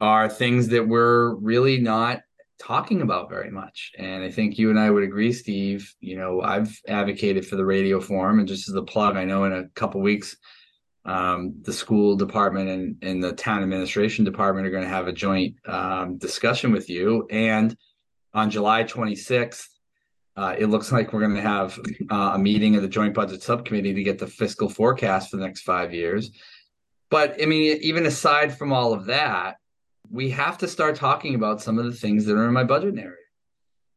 are 0.00 0.28
things 0.28 0.68
that 0.68 0.86
we're 0.86 1.34
really 1.34 1.78
not 1.78 2.20
talking 2.60 3.02
about 3.02 3.28
very 3.28 3.50
much. 3.50 3.90
And 3.98 4.22
I 4.22 4.30
think 4.30 4.58
you 4.58 4.70
and 4.70 4.78
I 4.78 4.90
would 4.90 5.02
agree, 5.02 5.32
Steve. 5.32 5.92
You 6.00 6.16
know, 6.16 6.42
I've 6.42 6.78
advocated 6.86 7.46
for 7.46 7.56
the 7.56 7.64
radio 7.64 8.00
forum, 8.00 8.38
and 8.38 8.46
just 8.46 8.68
as 8.68 8.74
a 8.74 8.82
plug, 8.82 9.16
I 9.16 9.24
know 9.24 9.44
in 9.44 9.52
a 9.52 9.68
couple 9.70 10.00
weeks, 10.00 10.36
um, 11.04 11.54
the 11.62 11.72
school 11.72 12.14
department 12.14 12.68
and, 12.68 12.96
and 13.02 13.24
the 13.24 13.32
town 13.32 13.62
administration 13.62 14.24
department 14.24 14.66
are 14.66 14.70
going 14.70 14.84
to 14.84 14.88
have 14.88 15.08
a 15.08 15.12
joint 15.12 15.56
um, 15.66 16.18
discussion 16.18 16.72
with 16.72 16.90
you. 16.90 17.26
And 17.30 17.76
on 18.34 18.50
July 18.50 18.84
26th, 18.84 19.64
uh, 20.40 20.56
it 20.58 20.68
looks 20.68 20.90
like 20.90 21.12
we're 21.12 21.20
going 21.20 21.34
to 21.34 21.42
have 21.42 21.78
uh, 22.10 22.32
a 22.34 22.38
meeting 22.38 22.74
of 22.74 22.80
the 22.80 22.88
joint 22.88 23.12
budget 23.12 23.42
subcommittee 23.42 23.92
to 23.92 24.02
get 24.02 24.18
the 24.18 24.26
fiscal 24.26 24.70
forecast 24.70 25.30
for 25.30 25.36
the 25.36 25.44
next 25.44 25.60
five 25.60 25.92
years. 25.92 26.30
But 27.10 27.36
I 27.42 27.44
mean, 27.44 27.78
even 27.82 28.06
aside 28.06 28.56
from 28.56 28.72
all 28.72 28.94
of 28.94 29.04
that, 29.04 29.58
we 30.10 30.30
have 30.30 30.56
to 30.58 30.68
start 30.68 30.96
talking 30.96 31.34
about 31.34 31.60
some 31.60 31.78
of 31.78 31.84
the 31.84 31.92
things 31.92 32.24
that 32.24 32.38
are 32.38 32.46
in 32.46 32.54
my 32.54 32.64
budget 32.64 32.94
narrative. 32.94 33.18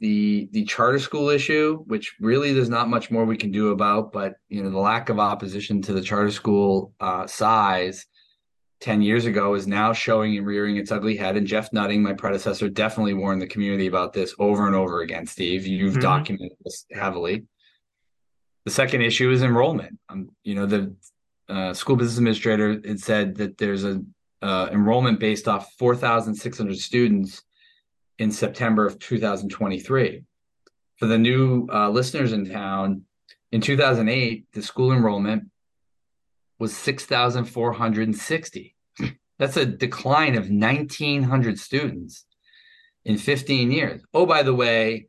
The 0.01 0.49
the 0.51 0.65
charter 0.65 0.99
school 0.99 1.29
issue, 1.29 1.81
which 1.87 2.13
really 2.19 2.51
there's 2.51 2.67
not 2.67 2.89
much 2.89 3.09
more 3.09 3.23
we 3.23 3.37
can 3.37 3.51
do 3.53 3.71
about, 3.71 4.11
but 4.11 4.35
you 4.49 4.61
know 4.61 4.69
the 4.69 4.79
lack 4.79 5.07
of 5.07 5.19
opposition 5.19 5.81
to 5.83 5.93
the 5.93 6.01
charter 6.01 6.31
school 6.31 6.91
uh, 6.99 7.25
size 7.25 8.05
10 8.83 9.01
years 9.01 9.25
ago 9.25 9.53
is 9.53 9.65
now 9.65 9.93
showing 9.93 10.37
and 10.37 10.45
rearing 10.45 10.75
its 10.75 10.91
ugly 10.91 11.15
head. 11.15 11.37
And 11.37 11.47
Jeff 11.47 11.71
Nutting, 11.71 12.03
my 12.03 12.11
predecessor, 12.11 12.67
definitely 12.67 13.13
warned 13.13 13.41
the 13.41 13.47
community 13.47 13.87
about 13.87 14.11
this 14.11 14.35
over 14.39 14.67
and 14.67 14.75
over 14.75 14.99
again, 14.99 15.25
Steve. 15.25 15.65
You've 15.65 15.93
mm-hmm. 15.93 16.01
documented 16.01 16.57
this 16.65 16.85
heavily. 16.91 17.45
The 18.65 18.71
second 18.71 19.01
issue 19.01 19.31
is 19.31 19.41
enrollment. 19.41 19.99
Um, 20.09 20.31
you 20.43 20.55
know, 20.55 20.65
the 20.65 20.93
uh, 21.47 21.73
school 21.73 21.95
business 21.95 22.17
administrator 22.17 22.73
had 22.85 22.99
said 22.99 23.35
that 23.35 23.57
there's 23.57 23.85
a 23.85 24.01
uh, 24.41 24.67
enrollment 24.73 25.17
based 25.17 25.47
off 25.47 25.71
4,600 25.79 26.77
students 26.77 27.41
in 28.19 28.33
September 28.33 28.85
of 28.85 28.99
2023. 28.99 30.23
For 30.97 31.05
the 31.05 31.17
new 31.17 31.69
uh, 31.71 31.89
listeners 31.89 32.33
in 32.33 32.51
town, 32.51 33.03
in 33.53 33.61
2008, 33.61 34.45
the 34.51 34.61
school 34.61 34.91
enrollment 34.91 35.45
was 36.59 36.75
6,460. 36.75 38.72
That's 39.39 39.57
a 39.57 39.65
decline 39.65 40.35
of 40.35 40.49
1,900 40.49 41.59
students 41.59 42.25
in 43.05 43.17
15 43.17 43.71
years. 43.71 44.01
Oh, 44.13 44.25
by 44.25 44.43
the 44.43 44.53
way, 44.53 45.07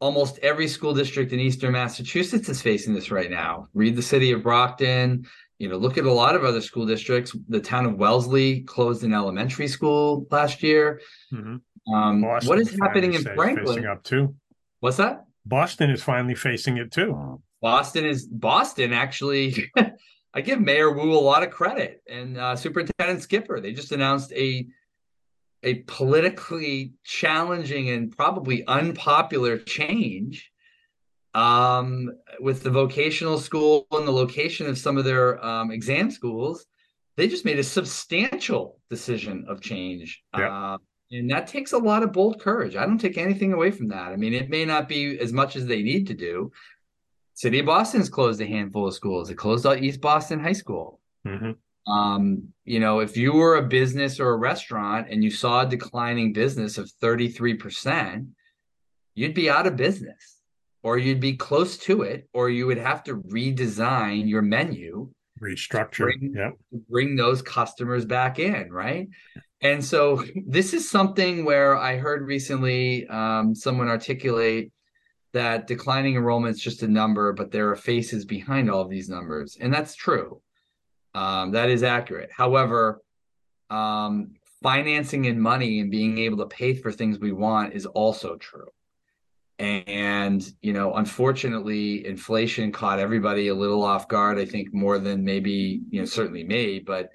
almost 0.00 0.38
every 0.38 0.68
school 0.68 0.94
district 0.94 1.32
in 1.32 1.40
Eastern 1.40 1.72
Massachusetts 1.72 2.48
is 2.48 2.62
facing 2.62 2.94
this 2.94 3.10
right 3.10 3.30
now. 3.30 3.68
Read 3.74 3.96
the 3.96 4.02
city 4.02 4.32
of 4.32 4.42
Brockton, 4.42 5.26
you 5.58 5.68
know, 5.68 5.76
look 5.76 5.98
at 5.98 6.04
a 6.04 6.12
lot 6.12 6.36
of 6.36 6.44
other 6.44 6.60
school 6.60 6.86
districts. 6.86 7.36
The 7.48 7.60
town 7.60 7.84
of 7.84 7.96
Wellesley 7.96 8.60
closed 8.60 9.02
an 9.02 9.12
elementary 9.12 9.68
school 9.68 10.26
last 10.30 10.62
year. 10.62 11.00
Mm-hmm. 11.32 11.92
Um, 11.92 12.22
what 12.22 12.58
is 12.58 12.78
happening 12.80 13.14
in 13.14 13.22
Franklin? 13.22 13.86
Up 13.86 14.04
too. 14.04 14.34
What's 14.80 14.98
that? 14.98 15.24
Boston 15.46 15.90
is 15.90 16.02
finally 16.02 16.34
facing 16.34 16.76
it 16.76 16.92
too. 16.92 17.40
Boston 17.60 18.04
is 18.04 18.26
Boston 18.26 18.92
actually. 18.92 19.72
I 20.38 20.40
give 20.40 20.60
Mayor 20.60 20.92
Wu 20.92 21.14
a 21.14 21.18
lot 21.18 21.42
of 21.42 21.50
credit 21.50 22.00
and 22.08 22.38
uh, 22.38 22.54
Superintendent 22.54 23.20
Skipper. 23.22 23.58
They 23.58 23.72
just 23.72 23.90
announced 23.90 24.32
a 24.34 24.68
a 25.64 25.80
politically 25.88 26.92
challenging 27.02 27.90
and 27.90 28.16
probably 28.16 28.64
unpopular 28.68 29.58
change 29.58 30.52
um, 31.34 32.12
with 32.38 32.62
the 32.62 32.70
vocational 32.70 33.40
school 33.40 33.88
and 33.90 34.06
the 34.06 34.12
location 34.12 34.68
of 34.68 34.78
some 34.78 34.96
of 34.96 35.04
their 35.04 35.44
um, 35.44 35.72
exam 35.72 36.08
schools, 36.08 36.66
they 37.16 37.26
just 37.26 37.44
made 37.44 37.58
a 37.58 37.64
substantial 37.64 38.78
decision 38.90 39.44
of 39.48 39.60
change. 39.60 40.22
Yeah. 40.38 40.74
Uh, 40.74 40.78
and 41.10 41.28
that 41.32 41.48
takes 41.48 41.72
a 41.72 41.78
lot 41.78 42.04
of 42.04 42.12
bold 42.12 42.40
courage. 42.40 42.76
I 42.76 42.86
don't 42.86 43.00
take 43.00 43.18
anything 43.18 43.52
away 43.52 43.72
from 43.72 43.88
that. 43.88 44.12
I 44.12 44.16
mean, 44.16 44.34
it 44.34 44.50
may 44.50 44.64
not 44.64 44.86
be 44.86 45.18
as 45.18 45.32
much 45.32 45.56
as 45.56 45.66
they 45.66 45.82
need 45.82 46.06
to 46.06 46.14
do. 46.14 46.52
City 47.38 47.60
of 47.60 47.66
Boston's 47.66 48.08
closed 48.08 48.40
a 48.40 48.46
handful 48.46 48.88
of 48.88 48.94
schools. 48.94 49.30
It 49.30 49.36
closed 49.36 49.64
out 49.64 49.80
East 49.80 50.00
Boston 50.00 50.40
High 50.40 50.54
School. 50.54 50.98
Mm-hmm. 51.24 51.52
Um, 51.88 52.48
you 52.64 52.80
know, 52.80 52.98
if 52.98 53.16
you 53.16 53.32
were 53.32 53.58
a 53.58 53.62
business 53.62 54.18
or 54.18 54.30
a 54.30 54.36
restaurant 54.36 55.06
and 55.08 55.22
you 55.22 55.30
saw 55.30 55.60
a 55.60 55.68
declining 55.68 56.32
business 56.32 56.78
of 56.78 56.90
33%, 57.00 58.26
you'd 59.14 59.34
be 59.34 59.48
out 59.48 59.68
of 59.68 59.76
business 59.76 60.40
or 60.82 60.98
you'd 60.98 61.20
be 61.20 61.36
close 61.36 61.78
to 61.78 62.02
it, 62.02 62.28
or 62.32 62.50
you 62.50 62.66
would 62.66 62.78
have 62.78 63.04
to 63.04 63.18
redesign 63.18 64.28
your 64.28 64.42
menu, 64.42 65.08
restructure, 65.40 66.06
bring, 66.06 66.34
yeah, 66.34 66.50
bring 66.90 67.14
those 67.14 67.40
customers 67.40 68.04
back 68.04 68.40
in, 68.40 68.72
right? 68.72 69.08
And 69.60 69.84
so 69.84 70.24
this 70.46 70.74
is 70.74 70.90
something 70.90 71.44
where 71.44 71.76
I 71.76 71.98
heard 71.98 72.26
recently 72.26 73.06
um, 73.06 73.54
someone 73.54 73.86
articulate 73.86 74.72
that 75.32 75.66
declining 75.66 76.16
enrollment 76.16 76.56
is 76.56 76.62
just 76.62 76.82
a 76.82 76.88
number, 76.88 77.32
but 77.32 77.50
there 77.50 77.70
are 77.70 77.76
faces 77.76 78.24
behind 78.24 78.70
all 78.70 78.80
of 78.80 78.90
these 78.90 79.08
numbers, 79.08 79.58
and 79.60 79.72
that's 79.72 79.94
true. 79.94 80.40
Um, 81.14 81.52
that 81.52 81.70
is 81.70 81.82
accurate. 81.82 82.30
However, 82.32 83.02
um, 83.70 84.32
financing 84.62 85.26
and 85.26 85.40
money 85.40 85.80
and 85.80 85.90
being 85.90 86.18
able 86.18 86.38
to 86.38 86.46
pay 86.46 86.74
for 86.74 86.90
things 86.90 87.18
we 87.18 87.32
want 87.32 87.74
is 87.74 87.86
also 87.86 88.36
true. 88.36 88.68
And, 89.58 90.52
you 90.62 90.72
know, 90.72 90.94
unfortunately, 90.94 92.06
inflation 92.06 92.70
caught 92.70 93.00
everybody 93.00 93.48
a 93.48 93.54
little 93.54 93.82
off 93.82 94.06
guard, 94.06 94.38
I 94.38 94.44
think 94.44 94.72
more 94.72 94.98
than 94.98 95.24
maybe, 95.24 95.80
you 95.90 96.00
know, 96.00 96.06
certainly 96.06 96.44
me. 96.44 96.78
But 96.78 97.10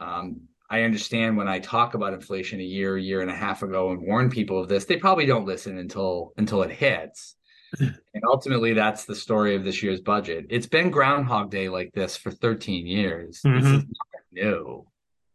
um, 0.00 0.40
I 0.70 0.82
understand 0.82 1.36
when 1.36 1.48
I 1.48 1.58
talk 1.58 1.92
about 1.92 2.14
inflation 2.14 2.60
a 2.60 2.64
year, 2.64 2.96
year 2.96 3.20
and 3.20 3.30
a 3.30 3.34
half 3.34 3.62
ago 3.62 3.90
and 3.90 4.00
warn 4.00 4.30
people 4.30 4.58
of 4.58 4.68
this, 4.68 4.86
they 4.86 4.96
probably 4.96 5.26
don't 5.26 5.44
listen 5.44 5.76
until 5.76 6.32
until 6.38 6.62
it 6.62 6.70
hits. 6.70 7.36
And 7.80 8.24
ultimately 8.26 8.72
that's 8.72 9.04
the 9.04 9.14
story 9.14 9.54
of 9.54 9.64
this 9.64 9.82
year's 9.82 10.00
budget. 10.00 10.46
It's 10.50 10.66
been 10.66 10.90
Groundhog 10.90 11.50
Day 11.50 11.68
like 11.68 11.92
this 11.92 12.16
for 12.16 12.30
13 12.30 12.86
years. 12.86 13.40
Mm-hmm. 13.42 13.56
This 13.56 13.66
is 13.66 13.72
nothing 13.72 14.28
new. 14.32 14.86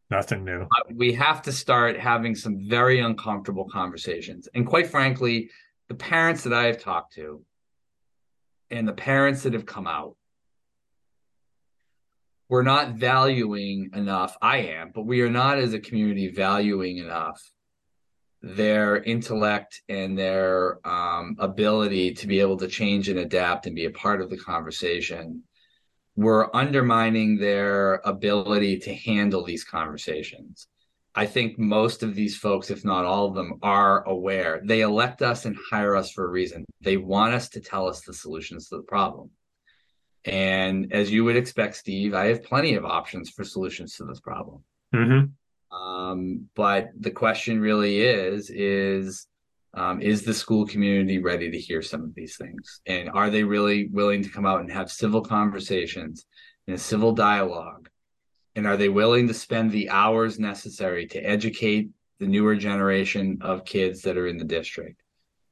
Nothing 0.09 0.45
new. 0.45 0.67
we 0.93 1.13
have 1.13 1.41
to 1.43 1.51
start 1.51 1.99
having 1.99 2.33
some 2.33 2.69
very 2.69 2.99
uncomfortable 2.99 3.67
conversations. 3.69 4.47
And 4.53 4.65
quite 4.65 4.87
frankly, 4.87 5.49
the 5.89 5.95
parents 5.95 6.43
that 6.43 6.53
I 6.53 6.63
have 6.63 6.81
talked 6.81 7.13
to 7.15 7.43
and 8.71 8.87
the 8.87 8.93
parents 8.93 9.43
that 9.43 9.53
have 9.53 9.65
come 9.65 9.87
out, 9.87 10.15
we're 12.49 12.63
not 12.63 12.93
valuing 12.93 13.89
enough. 13.93 14.37
I 14.41 14.57
am, 14.59 14.91
but 14.95 15.05
we 15.05 15.21
are 15.21 15.29
not 15.29 15.57
as 15.57 15.73
a 15.73 15.79
community 15.79 16.29
valuing 16.29 16.97
enough 16.97 17.41
their 18.55 18.97
intellect 19.03 19.81
and 19.89 20.17
their 20.17 20.79
um, 20.87 21.35
ability 21.39 22.13
to 22.13 22.27
be 22.27 22.39
able 22.39 22.57
to 22.57 22.67
change 22.67 23.09
and 23.09 23.19
adapt 23.19 23.65
and 23.65 23.75
be 23.75 23.85
a 23.85 23.91
part 23.91 24.21
of 24.21 24.29
the 24.29 24.37
conversation. 24.37 25.43
We're 26.15 26.49
undermining 26.53 27.37
their 27.37 27.95
ability 28.05 28.79
to 28.79 28.95
handle 28.95 29.43
these 29.43 29.63
conversations. 29.63 30.67
I 31.13 31.25
think 31.25 31.57
most 31.57 32.03
of 32.03 32.13
these 32.13 32.37
folks, 32.37 32.69
if 32.69 32.85
not 32.85 33.05
all 33.05 33.27
of 33.27 33.33
them, 33.33 33.59
are 33.63 34.03
aware. 34.03 34.61
They 34.63 34.81
elect 34.81 35.21
us 35.21 35.45
and 35.45 35.57
hire 35.69 35.95
us 35.95 36.11
for 36.11 36.25
a 36.25 36.29
reason. 36.29 36.63
They 36.81 36.97
want 36.97 37.33
us 37.33 37.49
to 37.49 37.59
tell 37.59 37.87
us 37.87 38.01
the 38.01 38.13
solutions 38.13 38.69
to 38.69 38.77
the 38.77 38.83
problem. 38.83 39.31
And 40.25 40.93
as 40.93 41.11
you 41.11 41.23
would 41.23 41.35
expect, 41.35 41.75
Steve, 41.75 42.13
I 42.13 42.27
have 42.27 42.43
plenty 42.43 42.75
of 42.75 42.85
options 42.85 43.29
for 43.29 43.43
solutions 43.43 43.95
to 43.95 44.05
this 44.05 44.19
problem. 44.19 44.63
Mm-hmm. 44.93 45.31
Um, 45.71 46.47
but 46.55 46.89
the 46.99 47.11
question 47.11 47.59
really 47.59 47.99
is: 47.99 48.49
is 48.49 49.27
um, 49.73 50.01
is 50.01 50.23
the 50.23 50.33
school 50.33 50.65
community 50.65 51.19
ready 51.19 51.51
to 51.51 51.59
hear 51.59 51.81
some 51.81 52.03
of 52.03 52.15
these 52.15 52.37
things, 52.37 52.81
and 52.85 53.09
are 53.09 53.29
they 53.29 53.43
really 53.43 53.87
willing 53.87 54.23
to 54.23 54.29
come 54.29 54.45
out 54.45 54.61
and 54.61 54.71
have 54.71 54.91
civil 54.91 55.21
conversations 55.21 56.25
and 56.67 56.79
civil 56.79 57.13
dialogue 57.13 57.89
and 58.57 58.65
are 58.65 58.75
they 58.75 58.89
willing 58.89 59.27
to 59.27 59.35
spend 59.35 59.71
the 59.71 59.87
hours 59.91 60.39
necessary 60.39 61.05
to 61.05 61.19
educate 61.19 61.91
the 62.19 62.25
newer 62.25 62.55
generation 62.55 63.37
of 63.41 63.63
kids 63.63 64.01
that 64.01 64.17
are 64.17 64.27
in 64.27 64.37
the 64.39 64.43
district? 64.43 65.03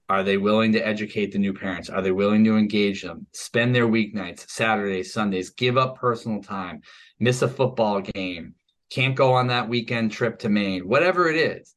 Are 0.10 0.24
they 0.24 0.38
willing 0.38 0.72
to 0.72 0.86
educate 0.86 1.32
the 1.32 1.38
new 1.38 1.54
parents? 1.54 1.88
Are 1.88 2.02
they 2.02 2.12
willing 2.12 2.44
to 2.46 2.58
engage 2.58 3.04
them? 3.04 3.28
Spend 3.32 3.76
their 3.76 3.88
weeknights, 3.88 4.50
Saturdays, 4.50 5.14
Sundays, 5.14 5.52
give 5.52 5.78
up 5.78 6.00
personal 6.00 6.42
time, 6.42 6.82
miss 7.20 7.44
a 7.44 7.48
football 7.48 8.02
game, 8.02 8.56
can't 8.96 9.16
go 9.16 9.34
on 9.34 9.48
that 9.48 9.68
weekend 9.68 10.10
trip 10.10 10.40
to 10.40 10.48
Maine, 10.48 10.88
whatever 10.88 11.28
it 11.28 11.36
is. 11.36 11.76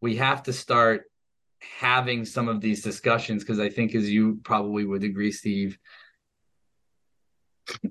We 0.00 0.14
have 0.16 0.44
to 0.44 0.52
start 0.52 1.10
having 1.60 2.24
some 2.24 2.46
of 2.46 2.60
these 2.60 2.82
discussions 2.82 3.42
because 3.42 3.58
I 3.58 3.68
think, 3.68 3.96
as 3.96 4.08
you 4.08 4.38
probably 4.44 4.84
would 4.84 5.02
agree, 5.02 5.32
Steve, 5.32 5.76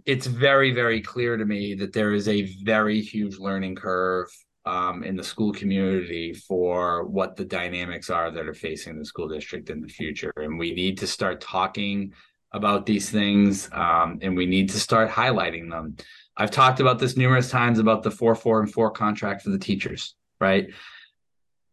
it's 0.06 0.26
very, 0.26 0.72
very 0.72 1.02
clear 1.02 1.36
to 1.36 1.44
me 1.44 1.74
that 1.76 1.92
there 1.92 2.14
is 2.14 2.30
a 2.30 2.44
very 2.64 3.02
huge 3.02 3.40
learning 3.40 3.76
curve 3.76 4.30
um, 4.66 5.04
in 5.04 5.18
the 5.18 5.24
school 5.24 5.52
community 5.52 6.34
for 6.34 7.04
what 7.04 7.36
the 7.36 7.44
dynamics 7.44 8.10
are 8.10 8.32
that 8.32 8.48
are 8.48 8.54
facing 8.54 8.98
the 8.98 9.04
school 9.04 9.28
district 9.28 9.70
in 9.70 9.82
the 9.82 9.90
future. 9.90 10.32
And 10.38 10.58
we 10.58 10.74
need 10.74 10.98
to 11.00 11.08
start 11.08 11.42
talking 11.42 12.14
about 12.54 12.86
these 12.86 13.10
things 13.10 13.68
um, 13.74 14.20
and 14.22 14.38
we 14.38 14.46
need 14.46 14.70
to 14.70 14.80
start 14.80 15.10
highlighting 15.10 15.70
them. 15.70 15.98
I've 16.38 16.52
talked 16.52 16.80
about 16.80 17.00
this 17.00 17.16
numerous 17.16 17.50
times 17.50 17.80
about 17.80 18.04
the 18.04 18.12
4 18.12 18.36
4 18.36 18.62
and 18.62 18.72
4 18.72 18.92
contract 18.92 19.42
for 19.42 19.50
the 19.50 19.60
teachers, 19.60 20.16
right? 20.40 20.70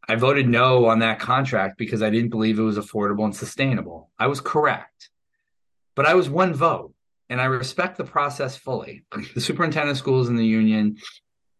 I 0.08 0.16
voted 0.16 0.48
no 0.48 0.86
on 0.86 1.00
that 1.00 1.20
contract 1.20 1.78
because 1.78 2.02
I 2.02 2.10
didn't 2.10 2.30
believe 2.30 2.58
it 2.58 2.62
was 2.62 2.78
affordable 2.78 3.24
and 3.24 3.34
sustainable. 3.34 4.10
I 4.18 4.26
was 4.26 4.40
correct, 4.40 5.10
but 5.94 6.06
I 6.06 6.14
was 6.14 6.28
one 6.28 6.54
vote 6.54 6.92
and 7.28 7.40
I 7.40 7.44
respect 7.46 7.96
the 7.96 8.04
process 8.04 8.56
fully. 8.56 9.04
The 9.34 9.40
superintendent 9.40 9.92
of 9.92 9.98
schools 9.98 10.28
and 10.28 10.38
the 10.38 10.46
union 10.46 10.98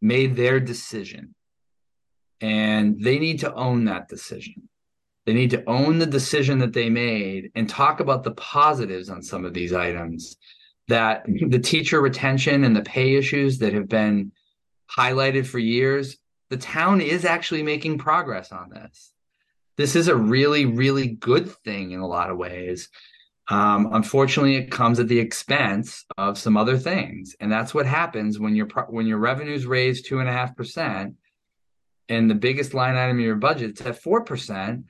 made 0.01 0.37
their 0.37 0.61
decision 0.61 1.35
and 2.41 3.01
they 3.01 3.19
need 3.19 3.41
to 3.41 3.55
own 3.55 3.85
that 3.85 4.09
decision. 4.09 4.69
They 5.25 5.33
need 5.33 5.51
to 5.51 5.65
own 5.69 6.01
the 6.01 6.07
decision 6.07 6.59
that 6.59 6.73
they 6.73 6.91
made 6.91 7.53
and 7.55 7.69
talk 7.69 8.01
about 8.01 8.25
the 8.25 8.33
positives 8.33 9.09
on 9.09 9.23
some 9.23 9.45
of 9.45 9.55
these 9.55 9.73
items 9.73 10.37
that 10.89 11.25
the 11.27 11.59
teacher 11.59 12.01
retention 12.01 12.65
and 12.65 12.77
the 12.77 12.83
pay 12.83 13.15
issues 13.15 13.59
that 13.59 13.73
have 13.73 13.89
been 13.89 14.33
highlighted 14.91 15.47
for 15.47 15.59
years, 15.59 16.19
the 16.51 16.57
town 16.57 17.01
is 17.01 17.25
actually 17.25 17.63
making 17.63 17.99
progress 17.99 18.53
on 18.53 18.71
this. 18.71 19.13
This 19.77 19.97
is 19.97 20.09
a 20.09 20.17
really, 20.17 20.67
really 20.67 21.09
good 21.09 21.51
thing 21.65 21.93
in 21.93 22.01
a 22.01 22.07
lot 22.07 22.31
of 22.31 22.37
ways. 22.37 22.89
Um, 23.49 23.91
unfortunately, 23.93 24.57
it 24.57 24.71
comes 24.71 25.01
at 25.01 25.09
the 25.09 25.19
expense 25.19 26.05
of 26.17 26.39
some 26.39 26.57
other 26.57 26.79
things, 26.79 27.35
and 27.41 27.51
that's 27.51 27.75
what 27.75 27.87
happens 27.87 28.39
when 28.39 28.55
your 28.55 28.67
when 28.89 29.07
your 29.07 29.19
revenues 29.19 29.67
raise 29.67 30.03
two 30.03 30.21
and 30.21 30.29
a 30.29 30.33
half 30.33 30.55
percent, 30.57 31.17
and 32.09 32.31
the 32.31 32.35
biggest 32.35 32.73
line 32.73 32.95
item 32.95 33.19
in 33.19 33.25
your 33.25 33.37
budget 33.37 33.81
is 33.81 33.87
at 33.87 34.01
four 34.01 34.23
percent. 34.25 34.85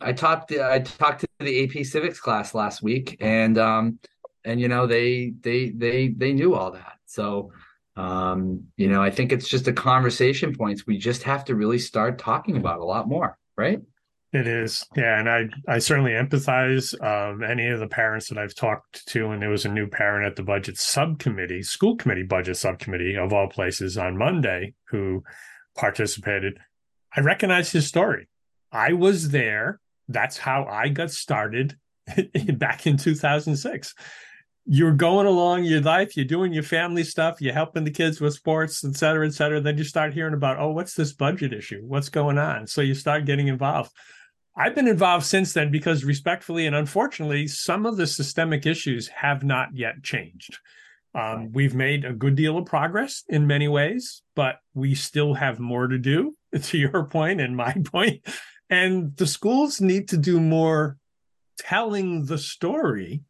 I 0.00 0.12
talked 0.12 0.52
I 0.52 0.80
talked 0.80 1.20
to 1.20 1.28
the 1.40 1.64
AP 1.64 1.86
Civics 1.86 2.20
class 2.20 2.54
last 2.54 2.82
week, 2.82 3.16
and 3.20 3.56
um, 3.56 3.98
and 4.44 4.60
you 4.60 4.68
know 4.68 4.86
they 4.86 5.32
they 5.40 5.70
they 5.70 6.08
they 6.08 6.32
knew 6.32 6.54
all 6.54 6.72
that. 6.72 6.98
So 7.06 7.52
um, 7.96 8.64
you 8.76 8.88
know, 8.88 9.02
I 9.02 9.10
think 9.10 9.32
it's 9.32 9.48
just 9.48 9.68
a 9.68 9.72
conversation 9.72 10.54
points 10.54 10.86
we 10.86 10.98
just 10.98 11.22
have 11.22 11.44
to 11.46 11.54
really 11.54 11.78
start 11.78 12.18
talking 12.18 12.56
about 12.56 12.80
a 12.80 12.84
lot 12.84 13.08
more, 13.08 13.38
right? 13.56 13.80
It 14.32 14.48
is, 14.48 14.84
yeah, 14.96 15.20
and 15.20 15.30
I 15.30 15.44
I 15.68 15.78
certainly 15.78 16.10
empathize. 16.10 16.92
Um, 17.00 17.44
any 17.44 17.68
of 17.68 17.78
the 17.78 17.86
parents 17.86 18.28
that 18.28 18.38
I've 18.38 18.54
talked 18.54 19.06
to, 19.08 19.30
and 19.30 19.40
there 19.40 19.50
was 19.50 19.64
a 19.64 19.68
new 19.68 19.86
parent 19.86 20.26
at 20.26 20.34
the 20.34 20.42
budget 20.42 20.76
subcommittee, 20.76 21.62
school 21.62 21.94
committee 21.94 22.24
budget 22.24 22.56
subcommittee 22.56 23.16
of 23.16 23.32
all 23.32 23.46
places 23.46 23.96
on 23.96 24.18
Monday, 24.18 24.74
who 24.88 25.22
participated. 25.76 26.58
I 27.16 27.20
recognize 27.20 27.70
his 27.70 27.86
story. 27.86 28.28
I 28.72 28.94
was 28.94 29.30
there. 29.30 29.78
That's 30.08 30.36
how 30.36 30.64
I 30.64 30.88
got 30.88 31.12
started 31.12 31.76
back 32.56 32.88
in 32.88 32.96
2006. 32.96 33.94
You're 34.66 34.92
going 34.92 35.26
along 35.26 35.64
your 35.64 35.82
life, 35.82 36.16
you're 36.16 36.24
doing 36.24 36.52
your 36.52 36.62
family 36.62 37.04
stuff, 37.04 37.40
you're 37.40 37.52
helping 37.52 37.84
the 37.84 37.90
kids 37.90 38.20
with 38.20 38.34
sports, 38.34 38.82
et 38.84 38.96
cetera, 38.96 39.26
et 39.26 39.34
cetera. 39.34 39.60
Then 39.60 39.76
you 39.76 39.84
start 39.84 40.14
hearing 40.14 40.32
about, 40.32 40.58
oh, 40.58 40.70
what's 40.70 40.94
this 40.94 41.12
budget 41.12 41.52
issue? 41.52 41.82
What's 41.84 42.08
going 42.08 42.38
on? 42.38 42.66
So 42.66 42.80
you 42.80 42.94
start 42.94 43.26
getting 43.26 43.48
involved. 43.48 43.92
I've 44.56 44.74
been 44.74 44.88
involved 44.88 45.26
since 45.26 45.52
then 45.52 45.70
because, 45.70 46.04
respectfully 46.04 46.66
and 46.66 46.76
unfortunately, 46.76 47.48
some 47.48 47.84
of 47.84 47.96
the 47.96 48.06
systemic 48.06 48.66
issues 48.66 49.08
have 49.08 49.42
not 49.42 49.68
yet 49.74 50.02
changed. 50.02 50.58
Um, 51.14 51.52
we've 51.52 51.74
made 51.74 52.04
a 52.04 52.12
good 52.12 52.34
deal 52.34 52.58
of 52.58 52.66
progress 52.66 53.22
in 53.28 53.46
many 53.46 53.68
ways, 53.68 54.22
but 54.34 54.56
we 54.74 54.94
still 54.94 55.34
have 55.34 55.60
more 55.60 55.86
to 55.86 55.98
do, 55.98 56.36
to 56.62 56.78
your 56.78 57.04
point 57.04 57.40
and 57.40 57.56
my 57.56 57.72
point. 57.84 58.22
And 58.70 59.16
the 59.16 59.26
schools 59.26 59.80
need 59.80 60.08
to 60.08 60.16
do 60.16 60.40
more 60.40 60.96
telling 61.58 62.26
the 62.26 62.38
story, 62.38 63.22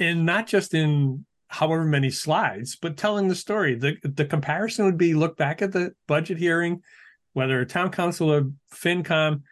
and 0.00 0.26
not 0.26 0.46
just 0.46 0.74
in 0.74 1.24
however 1.48 1.84
many 1.84 2.10
slides, 2.10 2.76
but 2.76 2.96
telling 2.96 3.28
the 3.28 3.34
story. 3.34 3.74
The, 3.74 3.96
the 4.02 4.24
comparison 4.24 4.84
would 4.86 4.98
be 4.98 5.14
look 5.14 5.36
back 5.36 5.62
at 5.62 5.72
the 5.72 5.92
budget 6.06 6.38
hearing, 6.38 6.82
whether 7.32 7.60
a 7.60 7.66
town 7.66 7.90
council 7.90 8.32
or 8.32 8.50
FinCom 8.74 9.42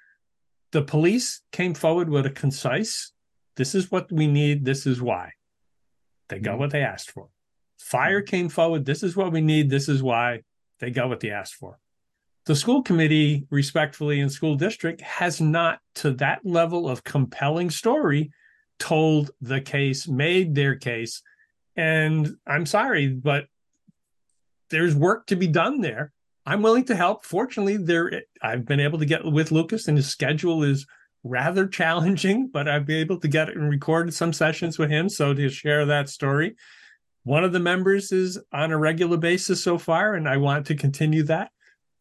the 0.72 0.82
police 0.82 1.42
came 1.52 1.74
forward 1.74 2.08
with 2.08 2.26
a 2.26 2.30
concise 2.30 3.12
this 3.56 3.74
is 3.74 3.90
what 3.90 4.10
we 4.12 4.26
need 4.26 4.64
this 4.64 4.86
is 4.86 5.00
why 5.00 5.32
they 6.28 6.38
got 6.38 6.52
mm-hmm. 6.52 6.60
what 6.60 6.70
they 6.70 6.82
asked 6.82 7.10
for 7.10 7.28
fire 7.78 8.20
mm-hmm. 8.20 8.30
came 8.30 8.48
forward 8.48 8.84
this 8.84 9.02
is 9.02 9.16
what 9.16 9.32
we 9.32 9.40
need 9.40 9.70
this 9.70 9.88
is 9.88 10.02
why 10.02 10.40
they 10.80 10.90
got 10.90 11.08
what 11.08 11.20
they 11.20 11.30
asked 11.30 11.54
for 11.54 11.78
the 12.46 12.54
school 12.54 12.82
committee 12.82 13.46
respectfully 13.50 14.20
in 14.20 14.28
school 14.28 14.54
district 14.54 15.00
has 15.00 15.40
not 15.40 15.80
to 15.94 16.12
that 16.12 16.40
level 16.44 16.88
of 16.88 17.04
compelling 17.04 17.70
story 17.70 18.30
told 18.78 19.30
the 19.40 19.60
case 19.60 20.06
made 20.08 20.54
their 20.54 20.76
case 20.76 21.22
and 21.76 22.36
i'm 22.46 22.66
sorry 22.66 23.08
but 23.08 23.46
there's 24.70 24.94
work 24.94 25.26
to 25.26 25.36
be 25.36 25.46
done 25.46 25.80
there 25.80 26.12
I'm 26.48 26.62
willing 26.62 26.84
to 26.84 26.96
help. 26.96 27.26
Fortunately, 27.26 27.76
there 27.76 28.22
I've 28.40 28.64
been 28.64 28.80
able 28.80 28.98
to 29.00 29.04
get 29.04 29.22
with 29.22 29.52
Lucas, 29.52 29.86
and 29.86 29.98
his 29.98 30.08
schedule 30.08 30.62
is 30.62 30.86
rather 31.22 31.66
challenging, 31.80 32.48
but 32.48 32.66
I've 32.66 32.86
been 32.86 33.00
able 33.00 33.20
to 33.20 33.28
get 33.28 33.50
and 33.50 33.68
record 33.68 34.14
some 34.14 34.32
sessions 34.32 34.78
with 34.78 34.88
him. 34.88 35.10
So 35.10 35.34
to 35.34 35.50
share 35.50 35.84
that 35.84 36.08
story, 36.08 36.56
one 37.24 37.44
of 37.44 37.52
the 37.52 37.60
members 37.60 38.12
is 38.12 38.38
on 38.50 38.72
a 38.72 38.78
regular 38.78 39.18
basis 39.18 39.62
so 39.62 39.76
far, 39.76 40.14
and 40.14 40.26
I 40.26 40.38
want 40.38 40.66
to 40.66 40.74
continue 40.74 41.22
that. 41.24 41.50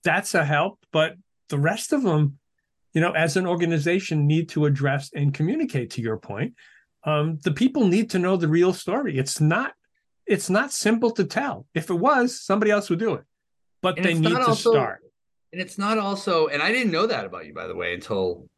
That's 0.06 0.34
a 0.34 0.46
help, 0.46 0.80
but 0.94 1.16
the 1.50 1.60
rest 1.60 1.92
of 1.92 2.04
them, 2.04 2.40
you 2.94 3.02
know, 3.02 3.12
as 3.12 3.38
an 3.38 3.46
organization, 3.46 4.28
need 4.28 4.50
to 4.50 4.66
address 4.66 5.12
and 5.14 5.34
communicate. 5.34 5.92
To 5.92 6.02
your 6.02 6.18
point, 6.18 6.56
um, 7.04 7.40
the 7.44 7.52
people 7.52 7.88
need 7.88 8.10
to 8.12 8.20
know 8.20 8.38
the 8.38 8.48
real 8.48 8.74
story. 8.74 9.18
It's 9.18 9.40
not, 9.40 9.74
it's 10.26 10.50
not 10.50 10.72
simple 10.72 11.12
to 11.12 11.24
tell. 11.24 11.66
If 11.74 11.90
it 11.90 11.96
was, 11.96 12.42
somebody 12.42 12.72
else 12.72 12.90
would 12.90 13.00
do 13.00 13.14
it 13.14 13.24
but 13.82 13.98
and 13.98 14.06
they 14.06 14.14
need 14.14 14.30
to 14.30 14.48
also, 14.48 14.72
start. 14.72 15.04
And 15.54 15.62
it's 15.62 15.78
not 15.78 15.98
also, 15.98 16.48
and 16.48 16.62
I 16.62 16.72
didn't 16.72 16.92
know 16.92 17.08
that 17.08 17.26
about 17.26 17.46
you, 17.46 17.54
by 17.54 17.68
the 17.68 17.76
way, 17.76 17.94
until 17.94 18.50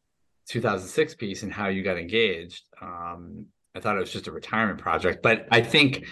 2006 0.48 1.14
piece 1.14 1.42
and 1.42 1.52
how 1.52 1.68
you 1.68 1.82
got 1.82 1.98
engaged. 1.98 2.64
Um, 2.80 3.46
I 3.74 3.80
thought 3.80 3.96
it 3.96 4.00
was 4.00 4.12
just 4.12 4.26
a 4.26 4.32
retirement 4.32 4.80
project, 4.80 5.22
but 5.22 5.46
I 5.50 5.60
think, 5.60 6.04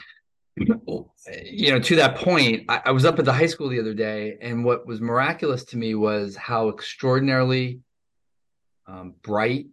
you 0.56 1.70
know, 1.72 1.80
to 1.80 1.96
that 1.96 2.16
point, 2.16 2.64
I, 2.68 2.82
I 2.86 2.90
was 2.92 3.04
up 3.04 3.18
at 3.18 3.24
the 3.24 3.32
high 3.32 3.46
school 3.46 3.68
the 3.68 3.80
other 3.80 3.94
day, 3.94 4.38
and 4.40 4.64
what 4.64 4.86
was 4.86 5.00
miraculous 5.00 5.64
to 5.66 5.76
me 5.76 5.94
was 5.94 6.36
how 6.36 6.68
extraordinarily 6.68 7.80
um, 8.88 9.14
bright 9.22 9.66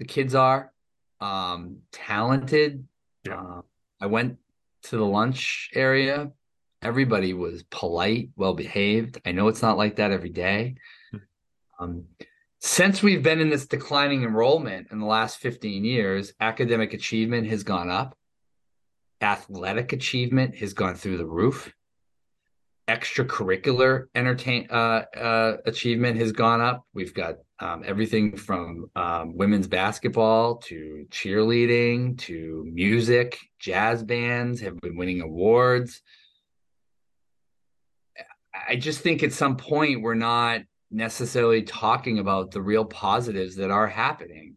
the 0.00 0.04
kids 0.04 0.34
are, 0.34 0.72
um, 1.20 1.78
talented. 1.92 2.84
Yeah. 3.24 3.40
Uh, 3.40 3.62
I 4.00 4.06
went 4.06 4.38
to 4.84 4.96
the 4.96 5.04
lunch 5.04 5.70
area 5.72 6.32
everybody 6.84 7.32
was 7.32 7.62
polite, 7.64 8.28
well 8.36 8.54
behaved. 8.54 9.20
I 9.24 9.32
know 9.32 9.48
it's 9.48 9.62
not 9.62 9.78
like 9.78 9.96
that 9.96 10.12
every 10.12 10.28
day. 10.28 10.76
Hmm. 11.10 11.18
Um, 11.80 12.04
since 12.60 13.02
we've 13.02 13.22
been 13.22 13.40
in 13.40 13.50
this 13.50 13.66
declining 13.66 14.22
enrollment 14.22 14.88
in 14.92 15.00
the 15.00 15.06
last 15.06 15.38
15 15.38 15.84
years, 15.84 16.32
academic 16.40 16.92
achievement 16.92 17.48
has 17.48 17.62
gone 17.62 17.90
up, 17.90 18.16
athletic 19.20 19.92
achievement 19.92 20.56
has 20.56 20.72
gone 20.72 20.94
through 20.94 21.18
the 21.18 21.26
roof, 21.26 21.74
extracurricular 22.88 24.06
entertain 24.14 24.66
uh, 24.70 25.04
uh, 25.16 25.56
achievement 25.64 26.18
has 26.18 26.32
gone 26.32 26.60
up. 26.60 26.84
We've 26.92 27.14
got 27.14 27.36
um, 27.60 27.82
everything 27.86 28.36
from 28.36 28.90
um, 28.94 29.36
women's 29.36 29.66
basketball 29.66 30.56
to 30.56 31.06
cheerleading 31.10 32.18
to 32.18 32.64
music, 32.70 33.38
jazz 33.58 34.02
bands 34.02 34.60
have 34.60 34.80
been 34.80 34.96
winning 34.96 35.22
awards. 35.22 36.02
I 38.68 38.76
just 38.76 39.00
think 39.00 39.22
at 39.22 39.32
some 39.32 39.56
point 39.56 40.02
we're 40.02 40.14
not 40.14 40.62
necessarily 40.90 41.62
talking 41.62 42.18
about 42.18 42.50
the 42.50 42.62
real 42.62 42.84
positives 42.84 43.56
that 43.56 43.70
are 43.70 43.88
happening. 43.88 44.56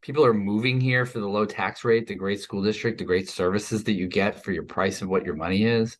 People 0.00 0.24
are 0.24 0.34
moving 0.34 0.80
here 0.80 1.06
for 1.06 1.20
the 1.20 1.28
low 1.28 1.44
tax 1.44 1.84
rate, 1.84 2.06
the 2.06 2.14
great 2.14 2.40
school 2.40 2.62
district, 2.62 2.98
the 2.98 3.04
great 3.04 3.28
services 3.28 3.84
that 3.84 3.92
you 3.92 4.08
get 4.08 4.42
for 4.42 4.52
your 4.52 4.64
price 4.64 5.00
of 5.00 5.08
what 5.08 5.24
your 5.24 5.36
money 5.36 5.64
is. 5.64 5.96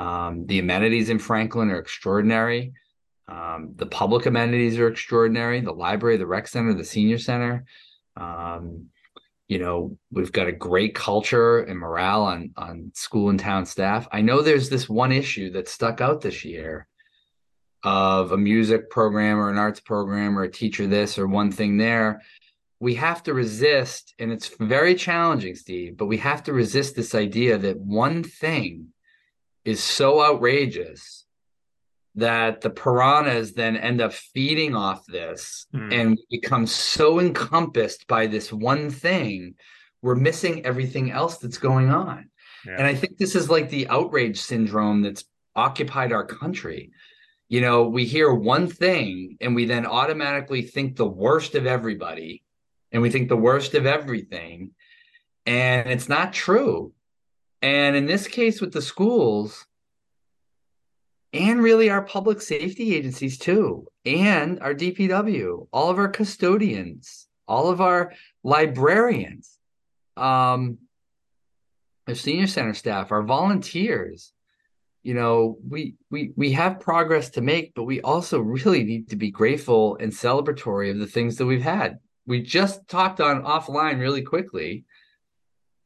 Um, 0.00 0.46
the 0.46 0.58
amenities 0.58 1.10
in 1.10 1.18
Franklin 1.18 1.70
are 1.70 1.78
extraordinary. 1.78 2.72
Um, 3.28 3.72
the 3.76 3.86
public 3.86 4.26
amenities 4.26 4.78
are 4.78 4.88
extraordinary. 4.88 5.60
The 5.60 5.72
library, 5.72 6.16
the 6.16 6.26
rec 6.26 6.48
center, 6.48 6.72
the 6.74 6.84
senior 6.84 7.18
center. 7.18 7.64
Um, 8.16 8.86
you 9.46 9.58
know 9.58 9.98
we've 10.12 10.30
got 10.30 10.46
a 10.46 10.52
great 10.52 10.94
culture 10.94 11.58
and 11.58 11.76
morale 11.76 12.22
on 12.22 12.52
on 12.56 12.92
school 12.94 13.30
and 13.30 13.40
town 13.40 13.66
staff 13.66 14.06
i 14.12 14.20
know 14.20 14.42
there's 14.42 14.68
this 14.68 14.88
one 14.88 15.10
issue 15.10 15.50
that 15.50 15.68
stuck 15.68 16.00
out 16.00 16.20
this 16.20 16.44
year 16.44 16.86
of 17.82 18.30
a 18.30 18.36
music 18.38 18.90
program 18.90 19.38
or 19.40 19.50
an 19.50 19.58
arts 19.58 19.80
program 19.80 20.38
or 20.38 20.44
a 20.44 20.52
teacher 20.60 20.86
this 20.86 21.18
or 21.18 21.26
one 21.26 21.50
thing 21.50 21.76
there 21.78 22.20
we 22.80 22.94
have 22.94 23.22
to 23.24 23.34
resist, 23.34 24.14
and 24.18 24.32
it's 24.32 24.48
very 24.58 24.94
challenging, 24.94 25.54
Steve, 25.54 25.98
but 25.98 26.06
we 26.06 26.16
have 26.16 26.42
to 26.44 26.54
resist 26.54 26.96
this 26.96 27.14
idea 27.14 27.58
that 27.58 27.78
one 27.78 28.24
thing 28.24 28.88
is 29.64 29.82
so 29.82 30.22
outrageous 30.22 31.26
that 32.16 32.60
the 32.60 32.70
piranhas 32.70 33.52
then 33.52 33.76
end 33.76 34.00
up 34.00 34.12
feeding 34.12 34.74
off 34.74 35.06
this 35.06 35.66
mm. 35.74 35.92
and 35.92 36.18
become 36.30 36.66
so 36.66 37.20
encompassed 37.20 38.06
by 38.06 38.26
this 38.26 38.52
one 38.52 38.90
thing, 38.90 39.54
we're 40.02 40.16
missing 40.16 40.64
everything 40.66 41.10
else 41.10 41.38
that's 41.38 41.58
going 41.58 41.90
on. 41.90 42.28
Yeah. 42.66 42.76
And 42.78 42.86
I 42.86 42.94
think 42.94 43.16
this 43.16 43.34
is 43.34 43.48
like 43.48 43.70
the 43.70 43.88
outrage 43.88 44.40
syndrome 44.40 45.02
that's 45.02 45.24
occupied 45.54 46.12
our 46.12 46.24
country. 46.24 46.90
You 47.48 47.60
know, 47.60 47.88
we 47.88 48.04
hear 48.04 48.32
one 48.32 48.68
thing 48.68 49.36
and 49.40 49.54
we 49.54 49.64
then 49.64 49.86
automatically 49.86 50.62
think 50.62 50.96
the 50.96 51.08
worst 51.08 51.54
of 51.54 51.66
everybody 51.66 52.42
and 52.92 53.02
we 53.02 53.10
think 53.10 53.28
the 53.28 53.36
worst 53.36 53.74
of 53.74 53.86
everything. 53.86 54.72
And 55.46 55.90
it's 55.90 56.08
not 56.08 56.32
true. 56.32 56.92
And 57.62 57.96
in 57.96 58.06
this 58.06 58.26
case 58.26 58.60
with 58.60 58.72
the 58.72 58.82
schools, 58.82 59.66
and 61.32 61.62
really 61.62 61.90
our 61.90 62.02
public 62.02 62.40
safety 62.40 62.94
agencies 62.94 63.38
too, 63.38 63.86
and 64.04 64.60
our 64.60 64.74
DPW, 64.74 65.68
all 65.72 65.90
of 65.90 65.98
our 65.98 66.08
custodians, 66.08 67.28
all 67.46 67.68
of 67.68 67.80
our 67.80 68.12
librarians, 68.42 69.58
um, 70.16 70.78
our 72.08 72.14
senior 72.14 72.46
center 72.46 72.74
staff, 72.74 73.12
our 73.12 73.22
volunteers. 73.22 74.32
You 75.02 75.14
know, 75.14 75.56
we 75.66 75.94
we 76.10 76.32
we 76.36 76.52
have 76.52 76.80
progress 76.80 77.30
to 77.30 77.40
make, 77.40 77.74
but 77.74 77.84
we 77.84 78.02
also 78.02 78.40
really 78.40 78.84
need 78.84 79.08
to 79.10 79.16
be 79.16 79.30
grateful 79.30 79.96
and 79.96 80.12
celebratory 80.12 80.90
of 80.90 80.98
the 80.98 81.06
things 81.06 81.36
that 81.36 81.46
we've 81.46 81.62
had. 81.62 82.00
We 82.26 82.42
just 82.42 82.86
talked 82.86 83.20
on 83.20 83.44
offline 83.44 83.98
really 83.98 84.22
quickly 84.22 84.84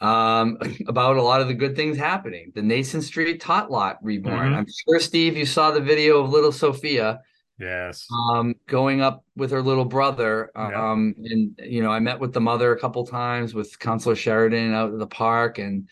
um, 0.01 0.59
about 0.89 1.17
a 1.17 1.23
lot 1.23 1.41
of 1.41 1.49
the 1.49 1.55
good 1.55 1.77
things 1.77 1.97
happening. 1.97 2.53
The 2.55 2.63
Nason 2.63 3.03
Street 3.03 3.41
Tot 3.41 3.71
Lot 3.71 3.99
reborn. 4.03 4.51
Mm-hmm. 4.51 4.55
I'm 4.55 4.67
sure, 4.67 5.01
Steve, 5.01 5.37
you 5.37 5.47
saw 5.47 5.71
the 5.71 5.81
video 5.81 6.23
of 6.23 6.31
little 6.31 6.53
Sophia. 6.53 7.21
Yes. 7.59 8.09
Um, 8.11 8.57
going 8.67 9.01
up 9.01 9.25
with 9.37 9.53
her 9.53 9.63
little 9.63 9.85
brother. 9.85 10.51
Um, 10.57 11.15
and 11.19 11.59
you 11.63 11.83
know, 11.83 11.91
I 11.91 12.01
met 12.01 12.19
with 12.19 12.33
the 12.33 12.41
mother 12.41 12.73
a 12.73 12.79
couple 12.79 13.07
times 13.07 13.55
with 13.55 13.79
Councilor 13.79 14.17
Sheridan 14.17 14.75
out 14.75 14.93
at 14.93 14.99
the 14.99 15.07
park, 15.07 15.59
and 15.59 15.89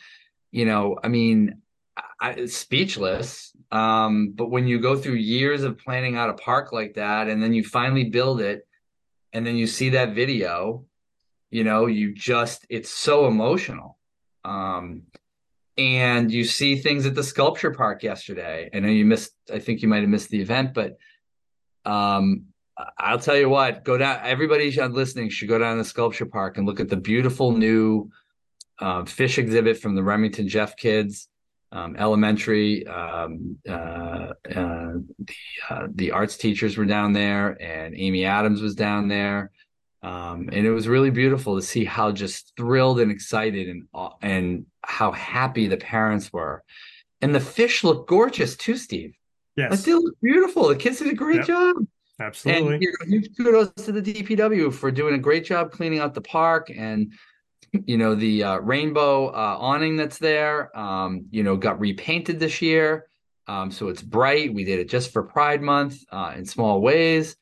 you 0.51 0.65
know, 0.65 0.99
I 1.03 1.09
mean, 1.09 1.63
I, 2.21 2.47
speechless. 2.47 3.53
Um, 3.71 4.33
but 4.35 4.51
when 4.51 4.67
you 4.67 4.81
go 4.81 4.97
through 4.97 5.15
years 5.15 5.63
of 5.63 5.79
planning 5.79 6.17
out 6.17 6.31
a 6.31 6.35
park 6.35 6.73
like 6.73 6.95
that, 6.95 7.29
and 7.29 7.43
then 7.43 7.55
you 7.55 7.65
finally 7.65 8.05
build 8.05 8.41
it, 8.41 8.67
and 9.33 9.47
then 9.47 9.57
you 9.57 9.67
see 9.67 9.91
that 9.91 10.15
video, 10.15 10.85
you 11.53 11.65
know, 11.65 11.87
you 11.87 12.15
just 12.15 12.67
it's 12.71 12.91
so 12.91 13.27
emotional. 13.27 13.99
Um, 14.45 15.03
and 15.79 16.33
you 16.33 16.45
see 16.45 16.77
things 16.77 17.07
at 17.07 17.15
the 17.15 17.23
sculpture 17.23 17.71
park 17.71 18.03
yesterday. 18.03 18.69
I 18.75 18.81
know 18.81 18.89
you 18.89 19.05
missed, 19.05 19.33
I 19.53 19.59
think 19.59 19.83
you 19.83 19.89
might 19.89 20.01
have 20.01 20.09
missed 20.09 20.31
the 20.31 20.41
event, 20.41 20.75
but 20.75 20.97
um, 21.85 22.47
I'll 22.99 23.19
tell 23.19 23.37
you 23.37 23.49
what, 23.49 23.85
go 23.85 23.97
down, 23.99 24.21
everybody 24.23 24.71
listening 24.71 25.29
should 25.29 25.49
go 25.49 25.59
down 25.59 25.77
to 25.77 25.83
the 25.83 25.89
sculpture 25.89 26.27
park 26.27 26.57
and 26.57 26.67
look 26.67 26.81
at 26.81 26.89
the 26.89 26.97
beautiful 26.97 27.53
new 27.53 28.11
uh, 28.79 29.05
fish 29.05 29.39
exhibit 29.39 29.79
from 29.79 29.95
the 29.95 30.03
Remington 30.03 30.49
Jeff 30.49 30.77
kids. 30.77 31.29
Um, 31.71 31.97
elementary, 31.97 32.87
um, 32.87 33.57
uh, 33.67 33.73
uh, 33.73 34.33
the, 34.45 35.35
uh, 35.71 35.87
the 35.95 36.11
arts 36.11 36.37
teachers 36.37 36.77
were 36.77 36.85
down 36.85 37.15
there, 37.15 37.57
and 37.63 37.95
Amy 37.97 38.27
Adams 38.27 38.61
was 38.61 38.75
down 38.75 39.09
there. 39.09 39.53
Um, 40.03 40.49
and 40.53 40.67
it 40.67 40.73
was 40.73 40.89
really 40.89 41.11
beautiful 41.11 41.57
to 41.57 41.63
see 41.63 41.85
how 41.85 42.11
just 42.11 42.53
thrilled 42.57 42.99
and 42.99 43.13
excited 43.13 43.69
and 43.69 43.87
and 44.21 44.67
how 44.83 45.13
happy 45.13 45.69
the 45.69 45.77
parents 45.77 46.33
were. 46.33 46.65
And 47.21 47.35
the 47.35 47.41
fish 47.41 47.85
look 47.85 48.09
gorgeous 48.09 48.57
too, 48.57 48.77
Steve. 48.77 49.15
Yes, 49.57 49.71
like 49.71 49.81
they 49.81 49.95
look 49.95 50.15
beautiful. 50.21 50.69
The 50.69 50.77
kids 50.77 50.99
did 50.99 51.09
a 51.09 51.15
great 51.15 51.37
yep. 51.37 51.47
job. 51.47 51.77
Absolutely. 52.19 52.75
And 52.75 52.83
you 52.83 52.93
know, 53.01 53.07
huge 53.07 53.37
kudos 53.37 53.73
to 53.85 53.93
the 53.93 54.03
DPW 54.03 54.73
for 54.73 54.91
doing 54.91 55.15
a 55.15 55.19
great 55.19 55.45
job 55.45 55.71
cleaning 55.71 56.01
out 56.01 56.15
the 56.15 56.21
park 56.21 56.71
and 56.75 57.13
you 57.87 57.97
know 57.97 58.15
the 58.15 58.45
uh, 58.45 58.59
rainbow 58.59 59.29
uh, 59.29 59.57
awning 59.59 59.97
that's 59.97 60.19
there. 60.19 60.77
Um, 60.77 61.27
you 61.31 61.43
know, 61.43 61.57
got 61.57 61.81
repainted 61.81 62.41
this 62.41 62.61
year, 62.61 63.07
um, 63.47 63.71
so 63.71 63.89
it's 63.89 64.03
bright. 64.03 64.53
We 64.53 64.65
did 64.65 64.81
it 64.81 64.89
just 64.89 65.13
for 65.13 65.23
Pride 65.23 65.63
Month 65.63 66.03
uh, 66.11 66.35
in 66.37 66.45
small 66.45 66.81
ways. 66.81 67.37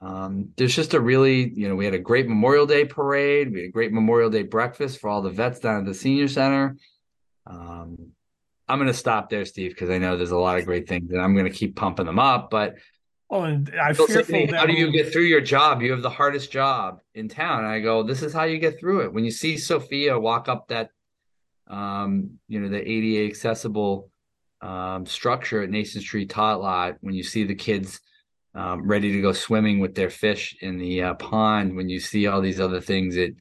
Um, 0.00 0.50
there's 0.56 0.76
just 0.76 0.94
a 0.94 1.00
really, 1.00 1.52
you 1.54 1.68
know, 1.68 1.74
we 1.74 1.84
had 1.84 1.94
a 1.94 1.98
great 1.98 2.28
Memorial 2.28 2.66
Day 2.66 2.84
parade. 2.84 3.52
We 3.52 3.60
had 3.60 3.68
a 3.68 3.72
great 3.72 3.92
Memorial 3.92 4.30
Day 4.30 4.44
breakfast 4.44 5.00
for 5.00 5.10
all 5.10 5.22
the 5.22 5.30
vets 5.30 5.60
down 5.60 5.80
at 5.80 5.86
the 5.86 5.94
senior 5.94 6.28
center. 6.28 6.76
Um, 7.46 8.12
I'm 8.68 8.78
going 8.78 8.88
to 8.88 8.94
stop 8.94 9.30
there, 9.30 9.44
Steve, 9.44 9.70
because 9.70 9.90
I 9.90 9.98
know 9.98 10.16
there's 10.16 10.30
a 10.30 10.36
lot 10.36 10.58
of 10.58 10.66
great 10.66 10.88
things, 10.88 11.10
and 11.10 11.20
I'm 11.20 11.34
going 11.34 11.50
to 11.50 11.56
keep 11.56 11.74
pumping 11.74 12.06
them 12.06 12.18
up. 12.18 12.50
But 12.50 12.76
oh, 13.30 13.42
and 13.42 13.72
I 13.80 13.92
fearful 13.92 14.54
how 14.54 14.66
do 14.66 14.74
you 14.74 14.92
get 14.92 15.12
through 15.12 15.24
your 15.24 15.40
job? 15.40 15.82
You 15.82 15.92
have 15.92 16.02
the 16.02 16.10
hardest 16.10 16.52
job 16.52 17.00
in 17.14 17.28
town. 17.28 17.64
And 17.64 17.68
I 17.68 17.80
go, 17.80 18.02
this 18.02 18.22
is 18.22 18.32
how 18.32 18.44
you 18.44 18.58
get 18.58 18.78
through 18.78 19.00
it. 19.00 19.12
When 19.12 19.24
you 19.24 19.30
see 19.30 19.56
Sophia 19.56 20.18
walk 20.18 20.48
up 20.48 20.68
that, 20.68 20.90
um, 21.66 22.38
you 22.46 22.60
know, 22.60 22.68
the 22.68 22.86
ADA 22.86 23.28
accessible 23.28 24.10
um, 24.60 25.06
structure 25.06 25.62
at 25.62 25.70
Nason 25.70 26.02
Street 26.02 26.30
Tot 26.30 26.60
Lot, 26.60 26.98
when 27.00 27.14
you 27.14 27.22
see 27.22 27.44
the 27.44 27.54
kids 27.54 28.00
um, 28.58 28.88
ready 28.88 29.12
to 29.12 29.22
go 29.22 29.32
swimming 29.32 29.78
with 29.78 29.94
their 29.94 30.10
fish 30.10 30.56
in 30.60 30.78
the 30.78 31.02
uh, 31.02 31.14
pond, 31.14 31.76
when 31.76 31.88
you 31.88 32.00
see 32.00 32.26
all 32.26 32.40
these 32.40 32.58
other 32.58 32.80
things, 32.80 33.16
it 33.16 33.36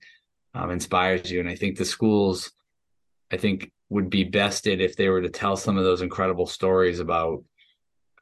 um, 0.53 0.69
inspires 0.69 1.31
you. 1.31 1.39
And 1.39 1.49
I 1.49 1.55
think 1.55 1.75
the 1.75 1.85
schools, 1.85 2.51
I 3.31 3.37
think, 3.37 3.71
would 3.89 4.11
be 4.11 4.23
bested 4.23 4.79
if 4.79 4.95
they 4.95 5.09
were 5.09 5.23
to 5.23 5.29
tell 5.29 5.57
some 5.57 5.75
of 5.75 5.83
those 5.83 6.03
incredible 6.03 6.45
stories 6.45 6.99
about 6.99 7.43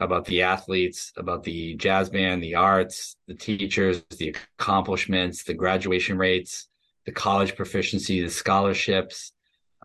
about 0.01 0.25
the 0.25 0.41
athletes, 0.41 1.13
about 1.15 1.43
the 1.43 1.75
jazz 1.75 2.09
band, 2.09 2.43
the 2.43 2.55
arts, 2.55 3.15
the 3.29 3.33
teachers, 3.33 4.03
the 4.17 4.35
accomplishments, 4.59 5.45
the 5.45 5.53
graduation 5.53 6.17
rates, 6.17 6.67
the 7.05 7.13
college 7.13 7.55
proficiency, 7.55 8.21
the 8.21 8.29
scholarships. 8.29 9.31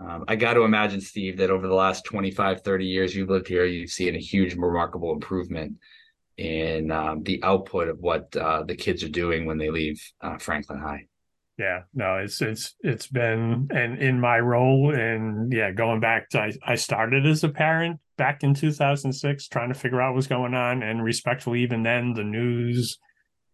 Um, 0.00 0.24
I 0.26 0.34
got 0.34 0.54
to 0.54 0.62
imagine, 0.62 1.00
Steve, 1.00 1.36
that 1.36 1.50
over 1.50 1.68
the 1.68 1.74
last 1.74 2.04
25, 2.06 2.62
30 2.62 2.86
years 2.86 3.14
you've 3.14 3.30
lived 3.30 3.46
here, 3.46 3.64
you've 3.64 3.90
seen 3.90 4.16
a 4.16 4.18
huge, 4.18 4.56
remarkable 4.56 5.12
improvement 5.12 5.74
in 6.40 6.90
um, 6.90 7.22
the 7.22 7.42
output 7.42 7.88
of 7.88 7.98
what 7.98 8.35
uh, 8.35 8.62
the 8.62 8.74
kids 8.74 9.05
are 9.05 9.11
doing 9.11 9.44
when 9.44 9.59
they 9.59 9.70
leave 9.70 10.03
uh, 10.22 10.38
Franklin 10.38 10.79
High. 10.79 11.07
Yeah, 11.59 11.83
no, 11.92 12.16
it's 12.16 12.40
it's 12.40 12.74
it's 12.81 13.07
been 13.07 13.68
and 13.70 13.98
in 13.98 14.18
my 14.18 14.40
role 14.40 14.94
and 14.94 15.53
yeah, 15.53 15.70
going 15.70 16.00
back 16.00 16.31
to 16.31 16.40
I, 16.40 16.53
I 16.64 16.74
started 16.76 17.26
as 17.26 17.44
a 17.44 17.50
parent 17.50 18.00
back 18.16 18.42
in 18.42 18.55
2006 18.55 19.48
trying 19.48 19.68
to 19.68 19.79
figure 19.79 20.00
out 20.00 20.14
what's 20.14 20.26
going 20.26 20.55
on 20.55 20.83
and 20.83 21.05
respectfully 21.05 21.62
even 21.62 21.83
then 21.83 22.14
the 22.14 22.24
news 22.24 22.98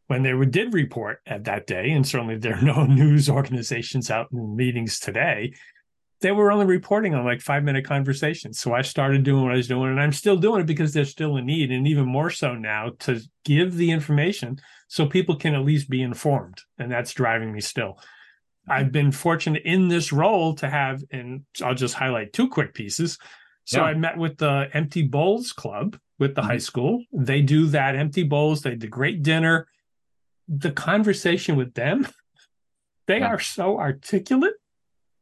when 0.07 0.23
they 0.23 0.33
did 0.47 0.73
report 0.75 1.19
at 1.27 1.45
that 1.45 1.67
day 1.67 1.91
and 1.91 2.07
certainly 2.07 2.37
there 2.37 2.57
are 2.57 2.63
no 2.63 2.85
news 2.87 3.29
organizations 3.29 4.11
out 4.11 4.27
in 4.33 4.57
meetings 4.57 4.99
today 4.99 5.53
they 6.21 6.33
were 6.33 6.51
only 6.51 6.67
reporting 6.67 7.15
on 7.15 7.25
like 7.25 7.41
five 7.41 7.63
minute 7.63 7.85
conversations. 7.85 8.59
So 8.59 8.73
I 8.73 8.83
started 8.83 9.23
doing 9.23 9.43
what 9.43 9.53
I 9.53 9.57
was 9.57 9.69
doing, 9.69 9.91
and 9.91 10.01
I'm 10.01 10.13
still 10.13 10.37
doing 10.37 10.63
it 10.63 10.67
because 10.67 10.93
there's 10.93 11.11
still 11.11 11.37
a 11.37 11.43
need, 11.43 11.71
and 11.71 11.87
even 11.87 12.07
more 12.07 12.31
so 12.31 12.55
now 12.55 12.93
to 13.01 13.21
give 13.45 13.77
the 13.77 13.91
information 13.91 14.59
so 14.89 15.07
people 15.07 15.37
can 15.37 15.55
at 15.55 15.65
least 15.65 15.91
be 15.91 16.03
informed. 16.03 16.61
And 16.79 16.91
that's 16.91 17.13
driving 17.13 17.53
me 17.53 17.61
still. 17.61 17.99
I've 18.69 18.91
been 18.91 19.13
fortunate 19.13 19.63
in 19.65 19.89
this 19.89 20.13
role 20.13 20.55
to 20.57 20.69
have, 20.69 21.03
and 21.13 21.45
I'll 21.63 21.75
just 21.75 21.95
highlight 21.95 22.33
two 22.33 22.49
quick 22.49 22.75
pieces. 22.75 23.19
So 23.65 23.81
yeah. 23.81 23.87
I 23.87 23.95
met 23.95 24.17
with 24.17 24.39
the 24.39 24.69
Empty 24.73 25.03
Bowls 25.03 25.53
Club 25.53 25.99
with 26.19 26.35
the 26.35 26.41
mm-hmm. 26.41 26.51
high 26.51 26.59
school. 26.59 27.05
They 27.13 27.43
do 27.43 27.67
that 27.67 27.97
empty 27.97 28.23
bowls. 28.23 28.63
They 28.63 28.75
did 28.75 28.91
great 28.91 29.23
dinner. 29.23 29.69
The 30.49 30.71
conversation 30.71 31.57
with 31.57 31.75
them, 31.75 32.07
they 33.07 33.19
yeah. 33.19 33.29
are 33.29 33.41
so 33.41 33.79
articulate. 33.79 34.55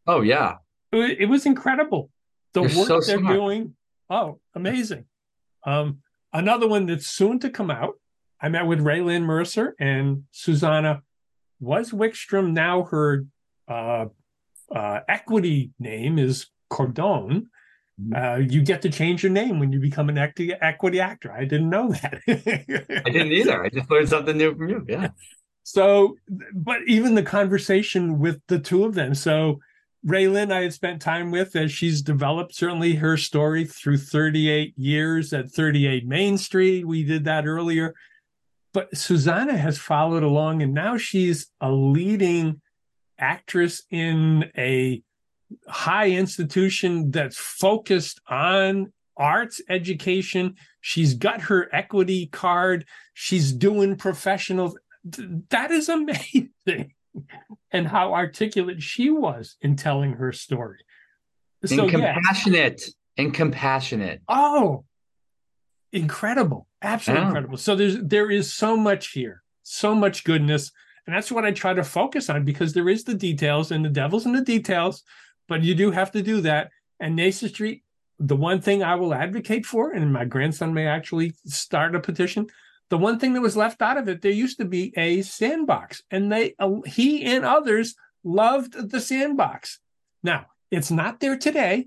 Oh 0.06 0.20
yeah, 0.20 0.56
it 1.02 1.28
was 1.28 1.46
incredible. 1.46 2.10
The 2.52 2.62
You're 2.62 2.78
work 2.78 2.88
so 2.88 3.00
they're 3.00 3.18
smart. 3.18 3.36
doing. 3.36 3.74
Oh, 4.08 4.38
amazing. 4.54 5.06
Um, 5.64 5.98
another 6.32 6.68
one 6.68 6.86
that's 6.86 7.06
soon 7.06 7.38
to 7.40 7.50
come 7.50 7.70
out. 7.70 7.94
I 8.40 8.48
met 8.48 8.66
with 8.66 8.80
Raylyn 8.80 9.22
Mercer 9.22 9.74
and 9.78 10.24
Susanna. 10.30 11.02
Was 11.60 11.90
Wickstrom 11.90 12.52
now 12.52 12.84
her 12.84 13.24
uh, 13.68 14.06
uh, 14.74 15.00
equity 15.08 15.70
name 15.78 16.18
is 16.18 16.46
Cordone? 16.70 17.46
Mm-hmm. 18.00 18.14
Uh, 18.14 18.36
you 18.36 18.62
get 18.62 18.82
to 18.82 18.90
change 18.90 19.22
your 19.22 19.32
name 19.32 19.60
when 19.60 19.72
you 19.72 19.80
become 19.80 20.08
an 20.08 20.18
equity, 20.18 20.52
equity 20.60 21.00
actor. 21.00 21.32
I 21.32 21.44
didn't 21.44 21.70
know 21.70 21.92
that. 21.92 22.20
I 22.28 23.10
didn't 23.10 23.32
either. 23.32 23.64
I 23.64 23.68
just 23.68 23.90
learned 23.90 24.08
something 24.08 24.36
new 24.36 24.54
from 24.54 24.68
you. 24.68 24.84
Yeah. 24.88 25.08
So, 25.62 26.16
but 26.52 26.80
even 26.86 27.14
the 27.14 27.22
conversation 27.22 28.18
with 28.18 28.40
the 28.48 28.58
two 28.58 28.84
of 28.84 28.94
them. 28.94 29.14
So, 29.14 29.60
Raylyn, 30.06 30.52
I 30.52 30.62
had 30.62 30.74
spent 30.74 31.00
time 31.00 31.30
with 31.30 31.56
as 31.56 31.72
she's 31.72 32.02
developed 32.02 32.54
certainly 32.54 32.94
her 32.96 33.16
story 33.16 33.64
through 33.64 33.98
38 33.98 34.74
years 34.76 35.32
at 35.32 35.50
38 35.50 36.06
Main 36.06 36.36
Street. 36.36 36.86
We 36.86 37.04
did 37.04 37.24
that 37.24 37.46
earlier. 37.46 37.94
But 38.74 38.96
Susanna 38.96 39.56
has 39.56 39.78
followed 39.78 40.22
along 40.22 40.62
and 40.62 40.74
now 40.74 40.98
she's 40.98 41.46
a 41.60 41.70
leading 41.70 42.60
actress 43.18 43.82
in 43.90 44.50
a 44.58 45.02
high 45.68 46.10
institution 46.10 47.10
that's 47.10 47.38
focused 47.38 48.20
on 48.28 48.92
arts 49.16 49.62
education. 49.68 50.56
She's 50.80 51.14
got 51.14 51.42
her 51.42 51.72
equity 51.74 52.26
card. 52.26 52.84
She's 53.14 53.52
doing 53.52 53.96
professional. 53.96 54.76
That 55.04 55.70
is 55.70 55.88
amazing. 55.88 56.92
And 57.70 57.86
how 57.86 58.14
articulate 58.14 58.82
she 58.82 59.10
was 59.10 59.56
in 59.60 59.76
telling 59.76 60.14
her 60.14 60.32
story. 60.32 60.80
So, 61.64 61.82
and 61.82 61.90
compassionate. 61.90 62.82
Yeah. 63.16 63.24
And 63.24 63.34
compassionate. 63.34 64.20
Oh, 64.28 64.84
incredible. 65.92 66.66
Absolutely 66.82 67.26
incredible. 67.26 67.56
So 67.56 67.76
there's 67.76 67.98
there 68.02 68.30
is 68.30 68.52
so 68.52 68.76
much 68.76 69.12
here, 69.12 69.42
so 69.62 69.94
much 69.94 70.24
goodness. 70.24 70.72
And 71.06 71.14
that's 71.14 71.30
what 71.30 71.44
I 71.44 71.52
try 71.52 71.74
to 71.74 71.84
focus 71.84 72.28
on 72.30 72.44
because 72.44 72.72
there 72.72 72.88
is 72.88 73.04
the 73.04 73.14
details 73.14 73.70
and 73.70 73.84
the 73.84 73.90
devil's 73.90 74.26
in 74.26 74.32
the 74.32 74.42
details, 74.42 75.02
but 75.48 75.62
you 75.62 75.74
do 75.74 75.90
have 75.90 76.10
to 76.12 76.22
do 76.22 76.40
that. 76.42 76.70
And 77.00 77.14
Nason 77.14 77.48
Street, 77.48 77.82
the 78.18 78.36
one 78.36 78.60
thing 78.60 78.82
I 78.82 78.94
will 78.94 79.14
advocate 79.14 79.66
for, 79.66 79.92
and 79.92 80.12
my 80.12 80.24
grandson 80.24 80.72
may 80.72 80.86
actually 80.86 81.34
start 81.46 81.94
a 81.94 82.00
petition. 82.00 82.46
The 82.90 82.98
one 82.98 83.18
thing 83.18 83.32
that 83.34 83.40
was 83.40 83.56
left 83.56 83.82
out 83.82 83.96
of 83.96 84.08
it, 84.08 84.22
there 84.22 84.30
used 84.30 84.58
to 84.58 84.64
be 84.64 84.92
a 84.96 85.22
sandbox, 85.22 86.02
and 86.10 86.30
they, 86.30 86.54
uh, 86.58 86.80
he 86.86 87.24
and 87.24 87.44
others 87.44 87.94
loved 88.22 88.90
the 88.90 89.00
sandbox. 89.00 89.80
Now 90.22 90.46
it's 90.70 90.90
not 90.90 91.20
there 91.20 91.38
today, 91.38 91.86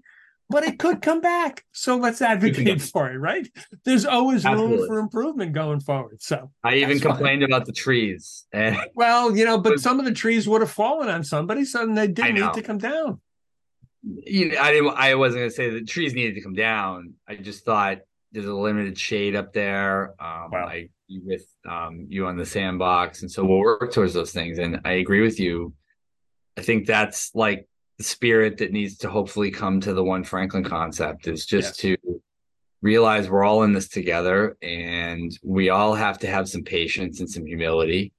but 0.49 0.63
it 0.63 0.79
could 0.79 1.01
come 1.01 1.21
back. 1.21 1.65
So 1.71 1.97
let's 1.97 2.21
advocate 2.21 2.81
for 2.81 3.11
it, 3.11 3.17
right? 3.17 3.47
There's 3.83 4.05
always 4.05 4.45
Absolutely. 4.45 4.77
room 4.77 4.87
for 4.87 4.99
improvement 4.99 5.53
going 5.53 5.81
forward. 5.81 6.21
So 6.21 6.51
I 6.63 6.75
even 6.75 6.99
complained 6.99 7.41
fine. 7.41 7.51
about 7.51 7.65
the 7.65 7.73
trees. 7.73 8.45
And 8.51 8.77
well, 8.95 9.35
you 9.35 9.45
know, 9.45 9.57
but 9.57 9.79
some 9.79 9.99
of 9.99 10.05
the 10.05 10.13
trees 10.13 10.47
would 10.47 10.61
have 10.61 10.71
fallen 10.71 11.09
on 11.09 11.23
somebody, 11.23 11.65
so 11.65 11.85
they 11.85 12.07
didn't 12.07 12.35
need 12.35 12.53
to 12.53 12.61
come 12.61 12.77
down. 12.77 13.21
You 14.03 14.51
know, 14.51 14.61
I 14.61 14.71
didn't. 14.71 14.93
I 14.95 15.15
wasn't 15.15 15.41
going 15.41 15.49
to 15.49 15.55
say 15.55 15.69
the 15.69 15.83
trees 15.83 16.13
needed 16.13 16.35
to 16.35 16.41
come 16.41 16.53
down. 16.53 17.15
I 17.27 17.35
just 17.35 17.65
thought 17.65 17.99
there's 18.37 18.47
a 18.47 18.53
limited 18.53 18.99
shade 18.99 19.35
up 19.35 19.51
there. 19.51 20.09
Um, 20.19 20.51
wow. 20.51 20.67
I 20.67 20.89
with 21.09 21.47
um, 21.67 22.05
you 22.07 22.27
on 22.27 22.37
the 22.37 22.45
sandbox, 22.45 23.23
and 23.23 23.31
so 23.31 23.43
we'll 23.43 23.57
work 23.57 23.91
towards 23.91 24.13
those 24.13 24.31
things. 24.31 24.59
And 24.59 24.79
I 24.85 24.93
agree 24.93 25.21
with 25.21 25.39
you. 25.39 25.73
I 26.55 26.61
think 26.61 26.85
that's 26.85 27.33
like 27.33 27.67
the 27.97 28.03
spirit 28.03 28.57
that 28.57 28.71
needs 28.71 28.97
to 28.97 29.09
hopefully 29.09 29.49
come 29.49 29.81
to 29.81 29.93
the 29.93 30.03
one 30.03 30.23
Franklin 30.23 30.63
concept 30.63 31.27
is 31.27 31.47
just 31.47 31.83
yes. 31.83 31.97
to 31.97 32.21
realize 32.83 33.27
we're 33.27 33.43
all 33.43 33.63
in 33.63 33.73
this 33.73 33.87
together 33.87 34.55
and 34.61 35.35
we 35.43 35.69
all 35.69 35.95
have 35.95 36.19
to 36.19 36.27
have 36.27 36.47
some 36.47 36.63
patience 36.63 37.19
and 37.19 37.29
some 37.29 37.43
humility 37.43 38.13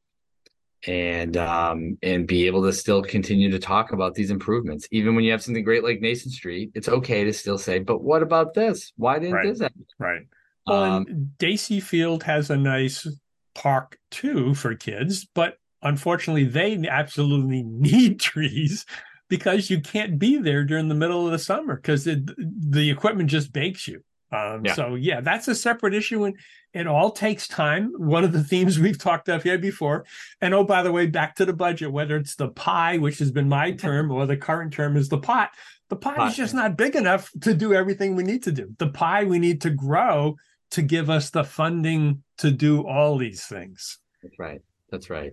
and 0.86 1.36
um 1.36 1.98
and 2.02 2.28
be 2.28 2.46
able 2.46 2.62
to 2.62 2.72
still 2.72 3.02
continue 3.02 3.50
to 3.50 3.58
talk 3.58 3.92
about 3.92 4.14
these 4.14 4.30
improvements 4.30 4.86
even 4.92 5.16
when 5.16 5.24
you 5.24 5.32
have 5.32 5.42
something 5.42 5.64
great 5.64 5.82
like 5.82 6.00
Nason 6.00 6.30
Street 6.30 6.70
it's 6.74 6.88
okay 6.88 7.24
to 7.24 7.32
still 7.32 7.58
say 7.58 7.80
but 7.80 8.02
what 8.02 8.22
about 8.22 8.54
this 8.54 8.92
why 8.96 9.18
didn't 9.18 9.34
right. 9.34 9.48
this 9.48 9.60
happen 9.60 9.84
right 9.98 10.22
well 10.66 10.82
um, 10.82 11.32
Dacey 11.38 11.80
Field 11.80 12.22
has 12.22 12.50
a 12.50 12.56
nice 12.56 13.08
park 13.54 13.98
too 14.12 14.54
for 14.54 14.76
kids 14.76 15.26
but 15.34 15.56
unfortunately 15.82 16.44
they 16.44 16.78
absolutely 16.88 17.62
need 17.66 18.20
trees 18.20 18.86
because 19.28 19.70
you 19.70 19.80
can't 19.80 20.18
be 20.18 20.38
there 20.38 20.64
during 20.64 20.88
the 20.88 20.94
middle 20.94 21.26
of 21.26 21.32
the 21.32 21.38
summer 21.38 21.76
because 21.76 22.04
the 22.04 22.90
equipment 22.90 23.30
just 23.30 23.52
bakes 23.52 23.86
you. 23.86 24.02
Um, 24.32 24.64
yeah. 24.64 24.74
So 24.74 24.94
yeah, 24.94 25.20
that's 25.20 25.48
a 25.48 25.54
separate 25.54 25.94
issue, 25.94 26.24
and 26.24 26.34
it 26.72 26.86
all 26.86 27.10
takes 27.10 27.48
time. 27.48 27.92
One 27.96 28.24
of 28.24 28.32
the 28.32 28.44
themes 28.44 28.78
we've 28.80 28.98
talked 28.98 29.28
about 29.28 29.42
here 29.42 29.58
before. 29.58 30.04
And 30.40 30.54
oh, 30.54 30.64
by 30.64 30.82
the 30.82 30.92
way, 30.92 31.06
back 31.06 31.36
to 31.36 31.44
the 31.44 31.52
budget. 31.52 31.92
Whether 31.92 32.16
it's 32.16 32.36
the 32.36 32.48
pie, 32.48 32.98
which 32.98 33.18
has 33.18 33.30
been 33.30 33.48
my 33.48 33.72
term, 33.72 34.10
or 34.10 34.26
the 34.26 34.36
current 34.36 34.72
term 34.72 34.96
is 34.96 35.08
the 35.08 35.18
pot. 35.18 35.50
The 35.88 35.96
pie 35.96 36.16
pot. 36.16 36.30
is 36.30 36.36
just 36.36 36.54
not 36.54 36.76
big 36.76 36.96
enough 36.96 37.30
to 37.42 37.54
do 37.54 37.72
everything 37.72 38.14
we 38.14 38.24
need 38.24 38.42
to 38.44 38.52
do. 38.52 38.74
The 38.78 38.88
pie 38.88 39.24
we 39.24 39.38
need 39.38 39.62
to 39.62 39.70
grow 39.70 40.36
to 40.72 40.82
give 40.82 41.08
us 41.08 41.30
the 41.30 41.44
funding 41.44 42.22
to 42.38 42.50
do 42.50 42.86
all 42.86 43.16
these 43.16 43.46
things. 43.46 43.98
That's 44.22 44.38
right. 44.38 44.60
That's 44.90 45.08
right. 45.08 45.32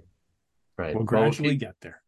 Right. 0.77 0.95
We'll 0.95 1.03
gradually 1.03 1.49
well, 1.49 1.57
get 1.57 1.75
there. 1.81 2.01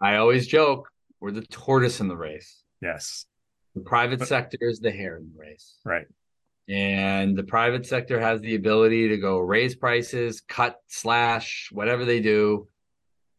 I 0.00 0.16
always 0.16 0.46
joke 0.46 0.88
we're 1.20 1.30
the 1.30 1.42
tortoise 1.42 2.00
in 2.00 2.08
the 2.08 2.16
race. 2.16 2.62
Yes. 2.80 3.26
The 3.74 3.80
private 3.80 4.20
but, 4.20 4.28
sector 4.28 4.58
is 4.60 4.80
the 4.80 4.90
hare 4.90 5.16
in 5.16 5.30
the 5.32 5.40
race. 5.40 5.78
Right. 5.84 6.06
And 6.68 7.36
the 7.36 7.44
private 7.44 7.86
sector 7.86 8.20
has 8.20 8.40
the 8.40 8.56
ability 8.56 9.08
to 9.08 9.16
go 9.18 9.38
raise 9.38 9.76
prices, 9.76 10.40
cut, 10.40 10.80
slash, 10.88 11.68
whatever 11.70 12.04
they 12.04 12.20
do, 12.20 12.68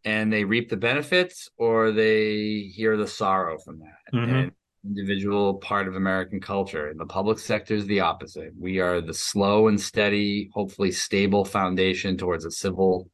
and 0.05 0.31
they 0.31 0.45
reap 0.45 0.69
the 0.69 0.77
benefits 0.77 1.49
or 1.57 1.91
they 1.91 2.71
hear 2.73 2.95
the 2.95 3.07
sorrow 3.07 3.57
from 3.57 3.79
that. 3.79 4.17
Mm-hmm. 4.17 4.35
And 4.35 4.51
individual 4.85 5.55
part 5.55 5.89
of 5.89 5.95
American 5.97 6.39
culture. 6.39 6.87
And 6.87 6.99
the 6.99 7.05
public 7.05 7.39
sector 7.39 7.75
is 7.75 7.85
the 7.87 7.99
opposite. 7.99 8.53
We 8.57 8.79
are 8.79 9.01
the 9.01 9.13
slow 9.13 9.67
and 9.67 9.79
steady, 9.79 10.49
hopefully 10.53 10.93
stable 10.93 11.43
foundation 11.43 12.15
towards 12.15 12.45
a 12.45 12.51
civil 12.51 13.09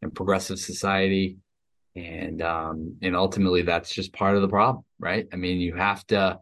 and 0.00 0.14
progressive 0.14 0.58
society 0.58 1.36
and 1.94 2.40
um 2.40 2.96
and 3.02 3.14
ultimately 3.14 3.62
that's 3.62 3.94
just 3.94 4.12
part 4.12 4.34
of 4.34 4.42
the 4.42 4.48
problem 4.48 4.84
right 4.98 5.26
i 5.32 5.36
mean 5.36 5.60
you 5.60 5.74
have 5.74 6.06
to 6.06 6.38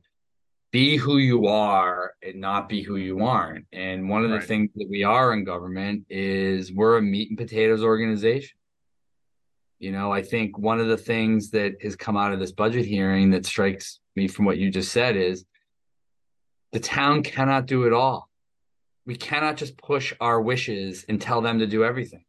be 0.70 0.96
who 0.96 1.18
you 1.18 1.46
are 1.46 2.14
and 2.22 2.40
not 2.40 2.68
be 2.68 2.82
who 2.82 2.96
you 2.96 3.24
aren't. 3.24 3.66
And 3.72 4.08
one 4.08 4.24
of 4.24 4.30
the 4.30 4.36
right. 4.36 4.46
things 4.46 4.70
that 4.76 4.86
we 4.88 5.02
are 5.02 5.32
in 5.32 5.44
government 5.44 6.06
is 6.08 6.72
we're 6.72 6.98
a 6.98 7.02
meat 7.02 7.30
and 7.30 7.38
potatoes 7.38 7.82
organization. 7.82 8.56
You 9.78 9.92
know 9.92 10.12
i 10.12 10.20
think 10.20 10.58
one 10.58 10.78
of 10.78 10.88
the 10.88 10.98
things 10.98 11.52
that 11.52 11.76
has 11.80 11.96
come 11.96 12.14
out 12.14 12.34
of 12.34 12.38
this 12.38 12.52
budget 12.52 12.84
hearing 12.84 13.30
that 13.30 13.46
strikes 13.46 13.98
me 14.14 14.28
from 14.28 14.44
what 14.44 14.58
you 14.58 14.70
just 14.70 14.92
said 14.92 15.16
is 15.16 15.46
the 16.72 16.80
town 16.80 17.22
cannot 17.22 17.66
do 17.66 17.84
it 17.84 17.92
all. 17.92 18.28
We 19.06 19.16
cannot 19.16 19.56
just 19.56 19.78
push 19.78 20.12
our 20.20 20.40
wishes 20.40 21.06
and 21.08 21.20
tell 21.20 21.40
them 21.40 21.60
to 21.60 21.66
do 21.66 21.82
everything. 21.82 22.24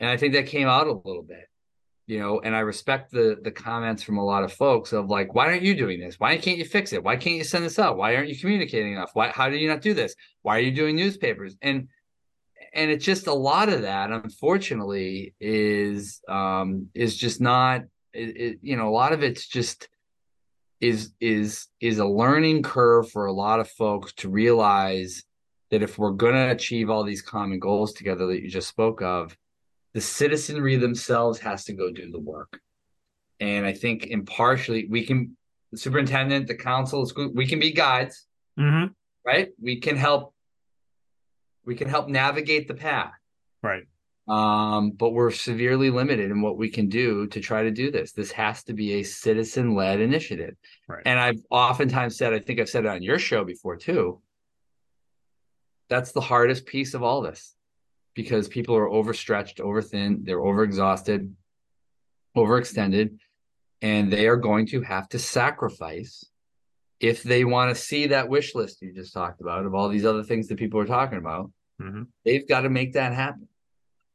And 0.00 0.10
i 0.10 0.16
think 0.16 0.34
that 0.34 0.46
came 0.46 0.66
out 0.66 0.88
a 0.88 0.92
little 0.92 1.22
bit 1.22 1.48
you 2.08 2.18
know 2.18 2.40
and 2.40 2.56
i 2.56 2.60
respect 2.60 3.12
the 3.12 3.36
the 3.42 3.50
comments 3.50 4.02
from 4.02 4.16
a 4.16 4.24
lot 4.24 4.42
of 4.42 4.52
folks 4.52 4.92
of 4.92 5.10
like 5.10 5.34
why 5.34 5.46
aren't 5.46 5.62
you 5.62 5.76
doing 5.76 6.00
this? 6.00 6.18
Why 6.18 6.36
can't 6.38 6.58
you 6.58 6.64
fix 6.64 6.92
it? 6.92 7.04
Why 7.04 7.16
can't 7.16 7.36
you 7.36 7.44
send 7.44 7.64
this 7.64 7.78
out? 7.78 7.96
Why 7.96 8.16
aren't 8.16 8.28
you 8.28 8.36
communicating 8.36 8.94
enough? 8.94 9.10
Why 9.12 9.28
how 9.28 9.48
do 9.48 9.56
you 9.56 9.68
not 9.68 9.82
do 9.82 9.94
this? 9.94 10.14
Why 10.42 10.56
are 10.56 10.60
you 10.60 10.72
doing 10.72 10.96
newspapers? 10.96 11.56
And 11.62 11.88
and 12.72 12.90
it's 12.90 13.04
just 13.04 13.26
a 13.26 13.34
lot 13.34 13.68
of 13.68 13.82
that 13.82 14.10
unfortunately 14.10 15.34
is 15.40 16.20
um 16.28 16.88
is 16.94 17.16
just 17.16 17.40
not 17.40 17.82
it, 18.12 18.36
it, 18.36 18.58
you 18.62 18.76
know 18.76 18.88
a 18.88 18.96
lot 19.02 19.12
of 19.12 19.22
it's 19.22 19.46
just 19.46 19.88
is 20.80 21.12
is 21.20 21.68
is 21.80 21.98
a 21.98 22.06
learning 22.06 22.62
curve 22.62 23.10
for 23.10 23.26
a 23.26 23.32
lot 23.32 23.60
of 23.60 23.68
folks 23.68 24.12
to 24.14 24.28
realize 24.28 25.24
that 25.70 25.82
if 25.82 25.98
we're 25.98 26.10
going 26.10 26.34
to 26.34 26.50
achieve 26.50 26.88
all 26.88 27.04
these 27.04 27.20
common 27.20 27.58
goals 27.58 27.92
together 27.92 28.26
that 28.26 28.42
you 28.42 28.48
just 28.48 28.68
spoke 28.68 29.02
of 29.02 29.36
the 29.94 30.00
citizenry 30.00 30.76
themselves 30.76 31.38
has 31.40 31.64
to 31.64 31.72
go 31.72 31.90
do 31.90 32.10
the 32.10 32.20
work. 32.20 32.60
And 33.40 33.64
I 33.64 33.72
think 33.72 34.06
impartially, 34.06 34.86
we 34.88 35.04
can, 35.04 35.36
the 35.70 35.78
superintendent, 35.78 36.48
the 36.48 36.54
council, 36.54 37.06
school, 37.06 37.30
we 37.34 37.46
can 37.46 37.60
be 37.60 37.72
guides, 37.72 38.26
mm-hmm. 38.58 38.92
right? 39.24 39.50
We 39.60 39.80
can 39.80 39.96
help, 39.96 40.34
we 41.64 41.74
can 41.74 41.88
help 41.88 42.08
navigate 42.08 42.68
the 42.68 42.74
path. 42.74 43.12
Right. 43.62 43.84
Um, 44.26 44.90
but 44.90 45.10
we're 45.10 45.30
severely 45.30 45.88
limited 45.90 46.30
in 46.30 46.42
what 46.42 46.58
we 46.58 46.68
can 46.68 46.88
do 46.88 47.26
to 47.28 47.40
try 47.40 47.62
to 47.62 47.70
do 47.70 47.90
this. 47.90 48.12
This 48.12 48.30
has 48.32 48.62
to 48.64 48.74
be 48.74 48.94
a 48.94 49.02
citizen 49.02 49.74
led 49.74 50.00
initiative. 50.00 50.54
Right. 50.86 51.02
And 51.06 51.18
I've 51.18 51.40
oftentimes 51.50 52.18
said, 52.18 52.34
I 52.34 52.40
think 52.40 52.60
I've 52.60 52.68
said 52.68 52.84
it 52.84 52.90
on 52.90 53.02
your 53.02 53.18
show 53.18 53.44
before 53.44 53.76
too. 53.76 54.20
That's 55.88 56.12
the 56.12 56.20
hardest 56.20 56.66
piece 56.66 56.92
of 56.92 57.02
all 57.02 57.22
this 57.22 57.54
because 58.18 58.48
people 58.48 58.74
are 58.74 58.88
overstretched, 58.88 59.60
over 59.60 59.80
thin, 59.80 60.22
they're 60.24 60.40
overexhausted, 60.40 61.30
overextended, 62.36 63.16
and 63.80 64.12
they 64.12 64.26
are 64.26 64.36
going 64.36 64.66
to 64.66 64.82
have 64.82 65.08
to 65.08 65.20
sacrifice 65.20 66.24
if 66.98 67.22
they 67.22 67.44
want 67.44 67.72
to 67.72 67.80
see 67.80 68.08
that 68.08 68.28
wish 68.28 68.56
list 68.56 68.82
you 68.82 68.92
just 68.92 69.14
talked 69.14 69.40
about 69.40 69.64
of 69.64 69.72
all 69.72 69.88
these 69.88 70.04
other 70.04 70.24
things 70.24 70.48
that 70.48 70.58
people 70.58 70.80
are 70.80 70.84
talking 70.84 71.16
about. 71.16 71.52
Mm-hmm. 71.80 72.02
They've 72.24 72.48
got 72.48 72.62
to 72.62 72.70
make 72.70 72.94
that 72.94 73.12
happen. 73.12 73.46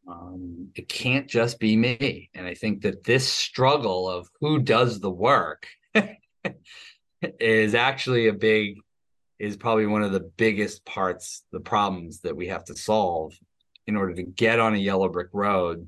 Um, 0.06 0.68
it 0.76 0.90
can't 0.90 1.30
just 1.30 1.58
be 1.58 1.78
me. 1.78 2.30
And 2.34 2.46
I 2.46 2.56
think 2.56 2.82
that 2.82 3.06
this 3.06 3.26
struggle 3.26 4.10
of 4.10 4.28
who 4.42 4.60
does 4.60 5.00
the 5.00 5.10
work 5.12 5.66
is 7.40 7.74
actually 7.74 8.28
a 8.28 8.34
big, 8.34 8.80
is 9.40 9.56
probably 9.56 9.86
one 9.86 10.04
of 10.04 10.12
the 10.12 10.30
biggest 10.36 10.84
parts, 10.84 11.46
the 11.54 11.62
problems 11.62 12.20
that 12.24 12.36
we 12.36 12.48
have 12.48 12.66
to 12.66 12.76
solve 12.76 13.34
in 13.88 13.96
order 13.96 14.14
to 14.14 14.24
get 14.24 14.60
on 14.60 14.74
a 14.74 14.78
yellow 14.78 15.10
brick 15.10 15.30
road 15.34 15.88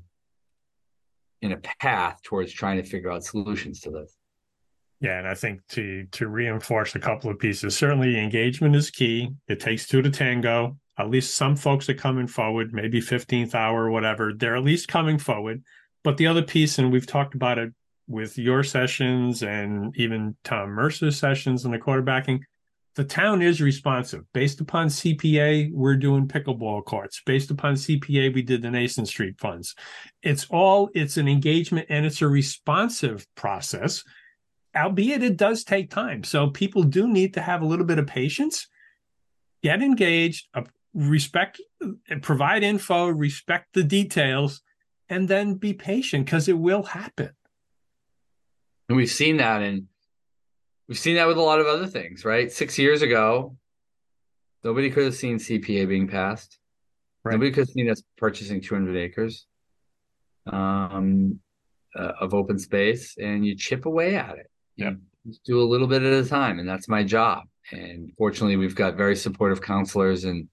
in 1.42 1.52
a 1.52 1.56
path 1.56 2.22
towards 2.22 2.52
trying 2.52 2.76
to 2.76 2.88
figure 2.88 3.10
out 3.10 3.24
solutions 3.24 3.80
to 3.80 3.90
this. 3.90 4.16
Yeah, 5.00 5.18
and 5.18 5.28
I 5.28 5.34
think 5.34 5.60
to 5.70 6.06
to 6.12 6.28
reinforce 6.28 6.94
a 6.94 6.98
couple 6.98 7.30
of 7.30 7.38
pieces, 7.38 7.76
certainly 7.76 8.18
engagement 8.18 8.74
is 8.74 8.90
key. 8.90 9.30
It 9.46 9.60
takes 9.60 9.86
two 9.86 10.00
to 10.00 10.10
tango. 10.10 10.78
At 10.98 11.10
least 11.10 11.36
some 11.36 11.56
folks 11.56 11.90
are 11.90 11.94
coming 11.94 12.26
forward, 12.26 12.72
maybe 12.72 13.02
15th 13.02 13.54
hour 13.54 13.84
or 13.84 13.90
whatever, 13.90 14.32
they're 14.34 14.56
at 14.56 14.64
least 14.64 14.88
coming 14.88 15.18
forward. 15.18 15.62
But 16.02 16.16
the 16.16 16.26
other 16.26 16.42
piece, 16.42 16.78
and 16.78 16.90
we've 16.90 17.06
talked 17.06 17.34
about 17.34 17.58
it 17.58 17.74
with 18.08 18.38
your 18.38 18.62
sessions 18.62 19.42
and 19.42 19.94
even 19.98 20.36
Tom 20.44 20.70
Mercer's 20.70 21.18
sessions 21.18 21.64
and 21.64 21.74
the 21.74 21.78
quarterbacking, 21.78 22.40
the 22.96 23.04
town 23.04 23.42
is 23.42 23.60
responsive. 23.60 24.24
Based 24.32 24.60
upon 24.60 24.88
CPA, 24.88 25.70
we're 25.72 25.96
doing 25.96 26.26
pickleball 26.26 26.84
courts. 26.84 27.20
Based 27.24 27.50
upon 27.50 27.74
CPA, 27.74 28.34
we 28.34 28.40
did 28.40 28.62
the 28.62 28.70
Nason 28.70 29.04
Street 29.04 29.38
funds. 29.38 29.74
It's 30.22 30.46
all, 30.48 30.88
it's 30.94 31.18
an 31.18 31.28
engagement 31.28 31.86
and 31.90 32.06
it's 32.06 32.22
a 32.22 32.28
responsive 32.28 33.26
process, 33.34 34.02
albeit 34.74 35.22
it 35.22 35.36
does 35.36 35.62
take 35.62 35.90
time. 35.90 36.24
So 36.24 36.48
people 36.48 36.84
do 36.84 37.06
need 37.06 37.34
to 37.34 37.42
have 37.42 37.60
a 37.60 37.66
little 37.66 37.84
bit 37.84 37.98
of 37.98 38.06
patience, 38.06 38.66
get 39.62 39.82
engaged, 39.82 40.48
uh, 40.54 40.62
respect, 40.94 41.60
provide 42.22 42.62
info, 42.62 43.08
respect 43.08 43.74
the 43.74 43.84
details, 43.84 44.62
and 45.10 45.28
then 45.28 45.54
be 45.54 45.74
patient 45.74 46.24
because 46.24 46.48
it 46.48 46.58
will 46.58 46.82
happen. 46.82 47.30
And 48.88 48.96
we've 48.96 49.10
seen 49.10 49.36
that 49.36 49.60
in 49.60 49.88
we've 50.88 50.98
seen 50.98 51.16
that 51.16 51.26
with 51.26 51.36
a 51.36 51.42
lot 51.42 51.60
of 51.60 51.66
other 51.66 51.86
things, 51.86 52.24
right? 52.24 52.50
Six 52.50 52.78
years 52.78 53.02
ago, 53.02 53.56
nobody 54.64 54.90
could 54.90 55.04
have 55.04 55.14
seen 55.14 55.38
CPA 55.38 55.88
being 55.88 56.08
passed. 56.08 56.58
Right. 57.24 57.32
Nobody 57.32 57.50
could 57.50 57.62
have 57.62 57.70
seen 57.70 57.90
us 57.90 58.02
purchasing 58.16 58.60
200 58.60 58.96
acres 58.96 59.46
um, 60.46 61.40
uh, 61.96 62.12
of 62.20 62.34
open 62.34 62.58
space, 62.58 63.16
and 63.18 63.44
you 63.44 63.56
chip 63.56 63.86
away 63.86 64.16
at 64.16 64.38
it. 64.38 64.50
Yeah, 64.76 64.92
do 65.44 65.60
a 65.60 65.64
little 65.64 65.88
bit 65.88 66.02
at 66.02 66.12
a 66.12 66.28
time, 66.28 66.60
and 66.60 66.68
that's 66.68 66.88
my 66.88 67.02
job. 67.02 67.44
And 67.72 68.12
fortunately, 68.16 68.56
we've 68.56 68.76
got 68.76 68.96
very 68.96 69.16
supportive 69.16 69.60
councilors 69.60 70.24
and 70.24 70.48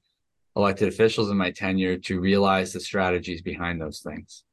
elected 0.55 0.87
officials 0.87 1.29
in 1.29 1.37
my 1.37 1.51
tenure 1.51 1.97
to 1.97 2.19
realize 2.19 2.73
the 2.73 2.79
strategies 2.79 3.41
behind 3.41 3.79
those 3.79 3.99
things. 3.99 4.43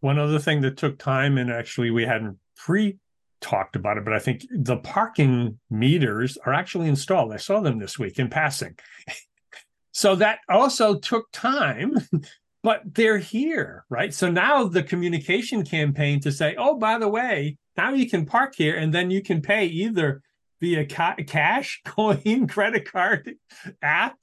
One 0.00 0.18
other 0.18 0.38
thing 0.38 0.60
that 0.62 0.76
took 0.76 0.98
time, 0.98 1.38
and 1.38 1.50
actually 1.50 1.90
we 1.90 2.04
hadn't 2.04 2.38
pre 2.56 2.98
talked 3.40 3.76
about 3.76 3.98
it, 3.98 4.04
but 4.04 4.14
I 4.14 4.18
think 4.18 4.46
the 4.50 4.76
parking 4.78 5.58
meters 5.70 6.38
are 6.44 6.52
actually 6.52 6.88
installed. 6.88 7.32
I 7.32 7.36
saw 7.36 7.60
them 7.60 7.78
this 7.78 7.98
week 7.98 8.18
in 8.18 8.28
passing. 8.28 8.76
so 9.92 10.16
that 10.16 10.38
also 10.48 10.98
took 10.98 11.26
time, 11.32 11.94
but 12.62 12.82
they're 12.84 13.18
here, 13.18 13.84
right? 13.88 14.12
So 14.12 14.30
now 14.30 14.64
the 14.64 14.82
communication 14.82 15.64
campaign 15.64 16.20
to 16.20 16.32
say, 16.32 16.54
oh, 16.56 16.76
by 16.76 16.98
the 16.98 17.08
way, 17.08 17.58
now 17.76 17.92
you 17.92 18.08
can 18.08 18.26
park 18.26 18.54
here 18.56 18.76
and 18.76 18.92
then 18.92 19.10
you 19.10 19.22
can 19.22 19.42
pay 19.42 19.66
either 19.66 20.22
via 20.60 20.86
ca- 20.86 21.16
cash, 21.26 21.82
coin, 21.84 22.46
credit 22.48 22.90
card, 22.90 23.34
app. 23.82 24.16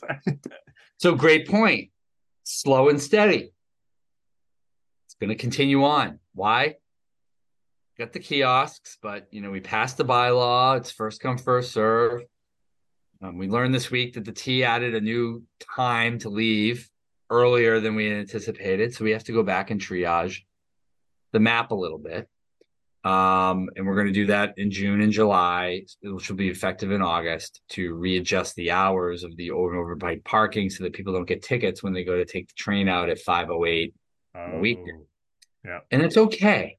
so 0.98 1.16
great 1.16 1.48
point. 1.48 1.90
Slow 2.44 2.90
and 2.90 3.02
steady. 3.02 3.52
It's 5.06 5.16
going 5.20 5.30
to 5.30 5.36
continue 5.36 5.84
on. 5.84 6.20
Why? 6.34 6.76
Got 7.98 8.14
the 8.14 8.20
kiosks, 8.20 8.98
but 9.02 9.28
you 9.32 9.42
know, 9.42 9.52
we 9.52 9.60
passed 9.60 9.98
the 9.98 10.06
bylaw. 10.06 10.78
It's 10.78 10.92
first 10.92 11.22
come, 11.22 11.38
first 11.38 11.72
serve. 11.72 12.24
Um, 13.22 13.38
we 13.38 13.48
learned 13.48 13.74
this 13.74 13.92
week 13.92 14.14
that 14.14 14.26
the 14.26 14.32
T 14.32 14.64
added 14.64 14.96
a 14.96 15.02
new 15.02 15.44
time 15.76 16.20
to 16.20 16.30
leave 16.30 16.90
earlier 17.30 17.80
than 17.80 17.96
we 17.96 18.12
anticipated, 18.12 18.94
so 18.94 19.04
we 19.04 19.12
have 19.12 19.24
to 19.26 19.32
go 19.32 19.44
back 19.44 19.72
and 19.72 19.80
triage 19.80 20.42
the 21.32 21.40
map 21.40 21.72
a 21.72 21.76
little 21.76 21.98
bit. 21.98 22.28
Um, 23.06 23.70
and 23.76 23.86
we're 23.86 23.96
going 23.96 24.08
to 24.08 24.14
do 24.14 24.28
that 24.28 24.54
in 24.58 24.72
June 24.72 25.02
and 25.02 25.12
July, 25.12 25.84
which 26.02 26.30
will 26.30 26.38
be 26.38 26.48
effective 26.48 26.92
in 26.92 27.02
August 27.02 27.62
to 27.70 27.94
readjust 27.94 28.56
the 28.56 28.72
hours 28.72 29.24
of 29.24 29.36
the 29.36 29.52
over 29.52 29.72
and 29.72 29.82
over 29.82 29.96
bike 29.96 30.24
parking 30.24 30.70
so 30.70 30.84
that 30.84 30.94
people 30.94 31.12
don't 31.12 31.28
get 31.28 31.44
tickets 31.44 31.84
when 31.84 31.92
they 31.92 32.06
go 32.06 32.16
to 32.16 32.24
take 32.24 32.48
the 32.48 32.54
train 32.56 32.88
out 32.88 33.10
at 33.10 33.20
508 33.20 33.94
oh, 34.36 34.40
a 34.40 34.60
week. 34.60 34.80
Yeah. 35.66 35.80
And 35.92 36.02
it's 36.02 36.16
okay 36.16 36.78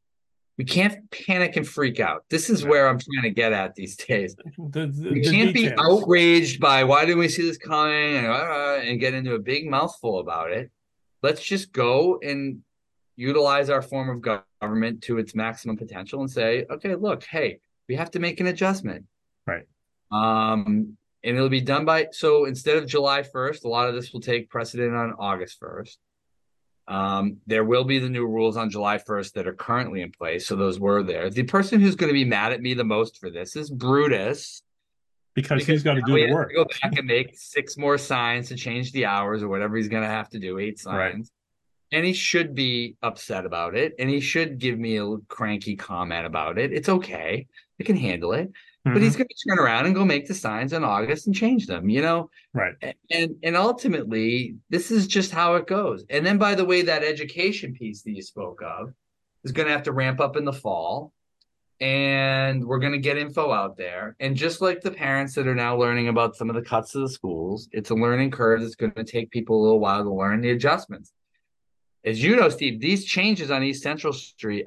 we 0.57 0.65
can't 0.65 1.11
panic 1.11 1.57
and 1.57 1.67
freak 1.67 1.99
out. 1.99 2.25
This 2.31 2.49
is 2.49 2.65
where 2.65 2.89
I'm 2.89 2.99
trying 2.99 3.23
to 3.23 3.31
get 3.31 3.53
at 3.53 3.75
these 3.75 3.97
days. 3.97 4.37
The, 4.57 4.87
the, 4.87 5.11
we 5.11 5.21
can't 5.23 5.53
be 5.53 5.73
outraged 5.79 6.61
by 6.61 6.85
why 6.85 7.05
didn't 7.05 7.19
we 7.19 7.29
see 7.29 7.43
this 7.43 7.59
coming 7.59 8.17
and, 8.17 8.27
uh, 8.27 8.79
and 8.83 9.01
get 9.01 9.15
into 9.15 9.35
a 9.35 9.39
big 9.39 9.69
mouthful 9.69 10.21
about 10.21 10.53
it. 10.53 10.71
Let's 11.23 11.43
just 11.43 11.73
go 11.73 12.19
and 12.23 12.61
utilize 13.17 13.71
our 13.71 13.83
form 13.83 14.11
of 14.11 14.41
government 14.61 15.03
to 15.05 15.19
its 15.19 15.35
maximum 15.35 15.77
potential 15.77 16.21
and 16.21 16.31
say, 16.31 16.67
okay, 16.71 16.95
look, 16.95 17.25
hey, 17.25 17.61
we 17.89 17.97
have 17.97 18.11
to 18.13 18.19
make 18.19 18.41
an 18.41 18.47
adjustment. 18.47 19.05
Right. 19.47 19.67
Um, 20.11 20.97
and 21.23 21.37
it'll 21.37 21.49
be 21.49 21.61
done 21.61 21.85
by 21.85 22.09
so 22.13 22.45
instead 22.45 22.77
of 22.77 22.87
July 22.87 23.23
1st, 23.23 23.65
a 23.65 23.69
lot 23.69 23.89
of 23.89 23.95
this 23.95 24.13
will 24.13 24.21
take 24.21 24.51
precedent 24.51 24.95
on 24.95 25.15
August 25.19 25.61
1st. 25.61 25.97
Um, 26.87 27.39
there 27.47 27.65
will 27.65 27.85
be 27.85 27.99
the 27.99 28.11
new 28.11 28.27
rules 28.27 28.57
on 28.57 28.71
July 28.71 28.99
1st 28.99 29.33
that 29.33 29.47
are 29.47 29.55
currently 29.55 30.03
in 30.03 30.13
place. 30.13 30.47
So 30.47 30.57
those 30.57 30.79
were 30.79 31.03
there. 31.03 31.31
The 31.31 31.45
person 31.45 31.81
who's 31.81 31.97
going 31.97 32.09
to 32.09 32.15
be 32.15 32.25
mad 32.25 32.53
at 32.53 32.61
me 32.61 32.75
the 32.75 32.85
most 32.85 33.19
for 33.19 33.31
this 33.31 33.57
is 33.57 33.71
Brutus. 33.71 34.63
Because, 35.35 35.61
because 35.61 35.67
he's 35.67 35.83
got 35.83 35.95
to 35.95 36.03
do 36.03 36.15
the 36.15 36.33
work. 36.33 36.53
go 36.55 36.65
back 36.83 36.97
and 36.97 37.07
make 37.09 37.33
six 37.35 37.77
more 37.77 37.99
signs 37.99 38.49
to 38.49 38.55
change 38.55 38.93
the 38.93 39.07
hours 39.07 39.43
or 39.43 39.49
whatever 39.49 39.77
he's 39.77 39.89
going 39.89 40.05
to 40.05 40.09
have 40.09 40.29
to 40.31 40.39
do, 40.39 40.59
eight 40.59 40.79
signs. 40.79 41.33
Right. 41.93 41.99
And 41.99 42.07
he 42.07 42.13
should 42.13 42.55
be 42.55 42.97
upset 43.03 43.45
about 43.45 43.75
it. 43.75 43.95
And 43.99 44.09
he 44.09 44.21
should 44.21 44.59
give 44.59 44.79
me 44.79 44.99
a 44.99 45.17
cranky 45.29 45.75
comment 45.75 46.27
about 46.27 46.59
it. 46.59 46.73
It's 46.73 46.89
okay. 46.89 47.47
I 47.81 47.83
can 47.83 47.97
handle 47.97 48.33
it 48.33 48.53
but 48.85 49.01
he's 49.01 49.13
mm-hmm. 49.13 49.23
going 49.23 49.29
to 49.29 49.49
turn 49.49 49.59
around 49.59 49.87
and 49.87 49.95
go 49.95 50.05
make 50.05 50.29
the 50.29 50.35
signs 50.35 50.75
in 50.75 50.85
August 50.85 51.27
and 51.27 51.35
change 51.35 51.67
them, 51.67 51.89
you 51.89 52.03
know? 52.03 52.29
Right. 52.53 52.75
And 53.11 53.35
and 53.43 53.57
ultimately, 53.57 54.57
this 54.69 54.91
is 54.91 55.07
just 55.07 55.31
how 55.31 55.55
it 55.55 55.67
goes. 55.67 56.05
And 56.11 56.25
then 56.25 56.37
by 56.37 56.55
the 56.55 56.67
way, 56.67 56.83
that 56.83 57.03
education 57.03 57.73
piece 57.73 58.03
that 58.03 58.13
you 58.13 58.21
spoke 58.23 58.61
of 58.63 58.93
is 59.43 59.53
going 59.53 59.67
to 59.67 59.73
have 59.73 59.85
to 59.85 59.93
ramp 59.93 60.21
up 60.21 60.37
in 60.37 60.45
the 60.45 60.53
fall. 60.53 61.13
And 61.81 62.65
we're 62.65 62.79
going 62.79 62.93
to 62.93 62.99
get 62.99 63.19
info 63.19 63.51
out 63.51 63.77
there. 63.77 64.17
And 64.21 64.37
just 64.37 64.61
like 64.61 64.81
the 64.81 64.93
parents 64.93 65.35
that 65.35 65.49
are 65.49 65.55
now 65.55 65.77
learning 65.77 66.09
about 66.09 66.37
some 66.37 66.49
of 66.49 66.55
the 66.55 66.63
cuts 66.63 66.95
of 66.95 67.03
the 67.03 67.09
schools, 67.09 67.69
it's 67.73 67.91
a 67.91 67.95
learning 67.95 68.31
curve 68.31 68.61
that's 68.61 68.77
going 68.77 68.93
to 68.93 69.05
take 69.05 69.31
people 69.31 69.61
a 69.61 69.63
little 69.63 69.81
while 69.81 70.05
to 70.05 70.13
learn 70.13 70.41
the 70.41 70.51
adjustments. 70.51 71.13
As 72.05 72.23
you 72.23 72.37
know, 72.37 72.51
Steve, 72.51 72.81
these 72.81 73.07
changes 73.07 73.51
on 73.51 73.63
East 73.63 73.83
Central 73.83 74.13
Street, 74.13 74.67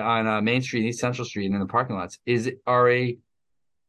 on 0.00 0.26
uh, 0.26 0.40
Main 0.40 0.62
Street, 0.62 0.86
East 0.86 1.00
Central 1.00 1.26
Street, 1.26 1.46
and 1.46 1.54
in 1.54 1.60
the 1.60 1.66
parking 1.66 1.96
lots 1.96 2.18
is 2.24 2.50
are 2.66 2.90
a 2.90 3.16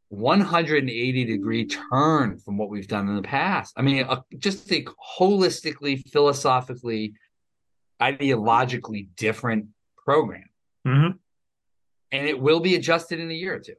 180 0.09 1.25
degree 1.25 1.65
turn 1.65 2.39
from 2.39 2.57
what 2.57 2.69
we've 2.69 2.87
done 2.87 3.07
in 3.07 3.15
the 3.15 3.21
past. 3.21 3.73
I 3.77 3.83
mean, 3.83 4.05
uh, 4.07 4.21
just 4.37 4.67
think 4.67 4.89
holistically, 5.17 6.03
philosophically, 6.09 7.13
ideologically 8.01 9.07
different 9.15 9.67
program. 9.97 10.49
Mm-hmm. 10.85 11.17
And 12.11 12.27
it 12.27 12.39
will 12.39 12.59
be 12.59 12.75
adjusted 12.75 13.19
in 13.19 13.29
a 13.29 13.33
year 13.33 13.55
or 13.55 13.59
two. 13.59 13.75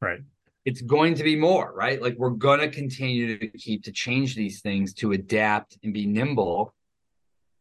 Right. 0.00 0.20
It's 0.64 0.82
going 0.82 1.14
to 1.14 1.24
be 1.24 1.36
more, 1.36 1.72
right? 1.72 2.02
Like 2.02 2.16
we're 2.18 2.30
going 2.30 2.60
to 2.60 2.68
continue 2.68 3.38
to 3.38 3.46
keep 3.48 3.84
to 3.84 3.92
change 3.92 4.34
these 4.34 4.60
things 4.60 4.92
to 4.94 5.12
adapt 5.12 5.78
and 5.82 5.94
be 5.94 6.06
nimble 6.06 6.74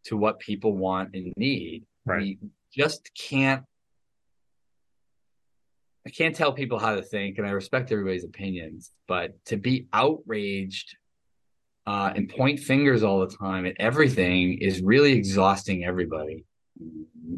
to 0.06 0.17
what 0.17 0.39
people 0.39 0.76
want 0.76 1.13
and 1.13 1.32
need. 1.38 1.86
Right. 2.06 2.22
We 2.22 2.39
just 2.74 3.12
can't 3.13 3.63
I 6.10 6.12
can't 6.12 6.36
tell 6.36 6.52
people 6.52 6.80
how 6.80 6.95
to 6.95 7.04
think, 7.04 7.38
and 7.38 7.45
I 7.45 7.52
respect 7.52 7.91
everybody's 7.91 8.24
opinions, 8.24 8.91
but 9.08 9.34
to 9.45 9.58
be 9.58 9.86
outraged 9.93 10.98
uh, 11.86 12.12
and 12.15 12.28
point 12.28 12.60
fingers 12.60 13.04
all 13.04 13.19
the 13.19 13.36
time 13.36 13.67
at 13.67 13.76
everything 13.78 14.58
is 14.58 14.82
really 14.82 15.13
exhausting 15.13 15.86
everybody. 15.86 16.45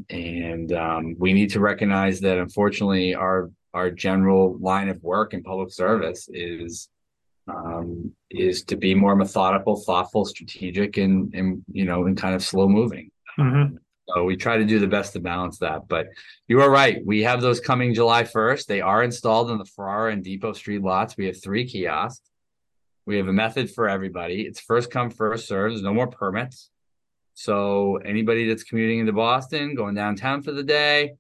And 0.10 0.72
um, 0.72 1.18
we 1.20 1.34
need 1.34 1.50
to 1.50 1.60
recognize 1.60 2.22
that, 2.22 2.38
unfortunately, 2.38 3.14
our 3.14 3.52
our 3.74 3.92
general 3.92 4.58
line 4.60 4.88
of 4.88 5.04
work 5.04 5.34
in 5.34 5.44
public 5.44 5.74
service 5.74 6.30
is 6.32 6.88
um, 7.50 8.14
is 8.30 8.64
to 8.64 8.78
be 8.78 8.96
more 8.96 9.18
methodical, 9.18 9.82
thoughtful, 9.82 10.24
strategic, 10.24 10.96
and 10.96 11.34
and 11.34 11.66
you 11.70 11.84
know, 11.84 12.06
and 12.06 12.16
kind 12.16 12.36
of 12.36 12.42
slow 12.42 12.70
moving. 12.70 13.12
Mm-hmm. 13.38 13.76
So 14.08 14.24
we 14.24 14.36
try 14.36 14.58
to 14.58 14.66
do 14.66 14.80
the 14.80 14.88
best 14.88 15.14
to 15.14 15.20
balance 15.20 15.60
that. 15.60 15.88
But 15.88 16.08
you 16.48 16.62
are 16.62 16.70
right. 16.70 17.02
We 17.06 17.24
have 17.24 17.42
those 17.42 17.60
coming 17.60 17.94
July 17.94 18.24
1st. 18.24 18.66
They 18.66 18.82
are 18.82 19.04
installed 19.04 19.52
in 19.52 19.58
the 19.58 19.66
Ferrara 19.66 20.12
and 20.12 20.24
Depot 20.24 20.54
Street 20.54 20.82
lots. 20.82 21.18
We 21.18 21.28
have 21.28 21.42
three 21.42 21.66
kiosks. 21.66 22.30
We 23.06 23.18
have 23.18 23.28
a 23.28 23.34
method 23.34 23.72
for 23.72 23.90
everybody. 23.90 24.42
It's 24.42 24.60
first 24.60 24.92
come, 24.92 25.10
first 25.10 25.48
served. 25.48 25.74
There's 25.74 25.84
no 25.84 25.94
more 25.94 26.08
permits. 26.08 26.70
So 27.34 27.98
anybody 27.98 28.48
that's 28.48 28.64
commuting 28.64 29.00
into 29.00 29.14
Boston, 29.14 29.76
going 29.76 29.96
downtown 29.96 30.44
for 30.44 30.52
the 30.52 30.64
day, 30.64 31.14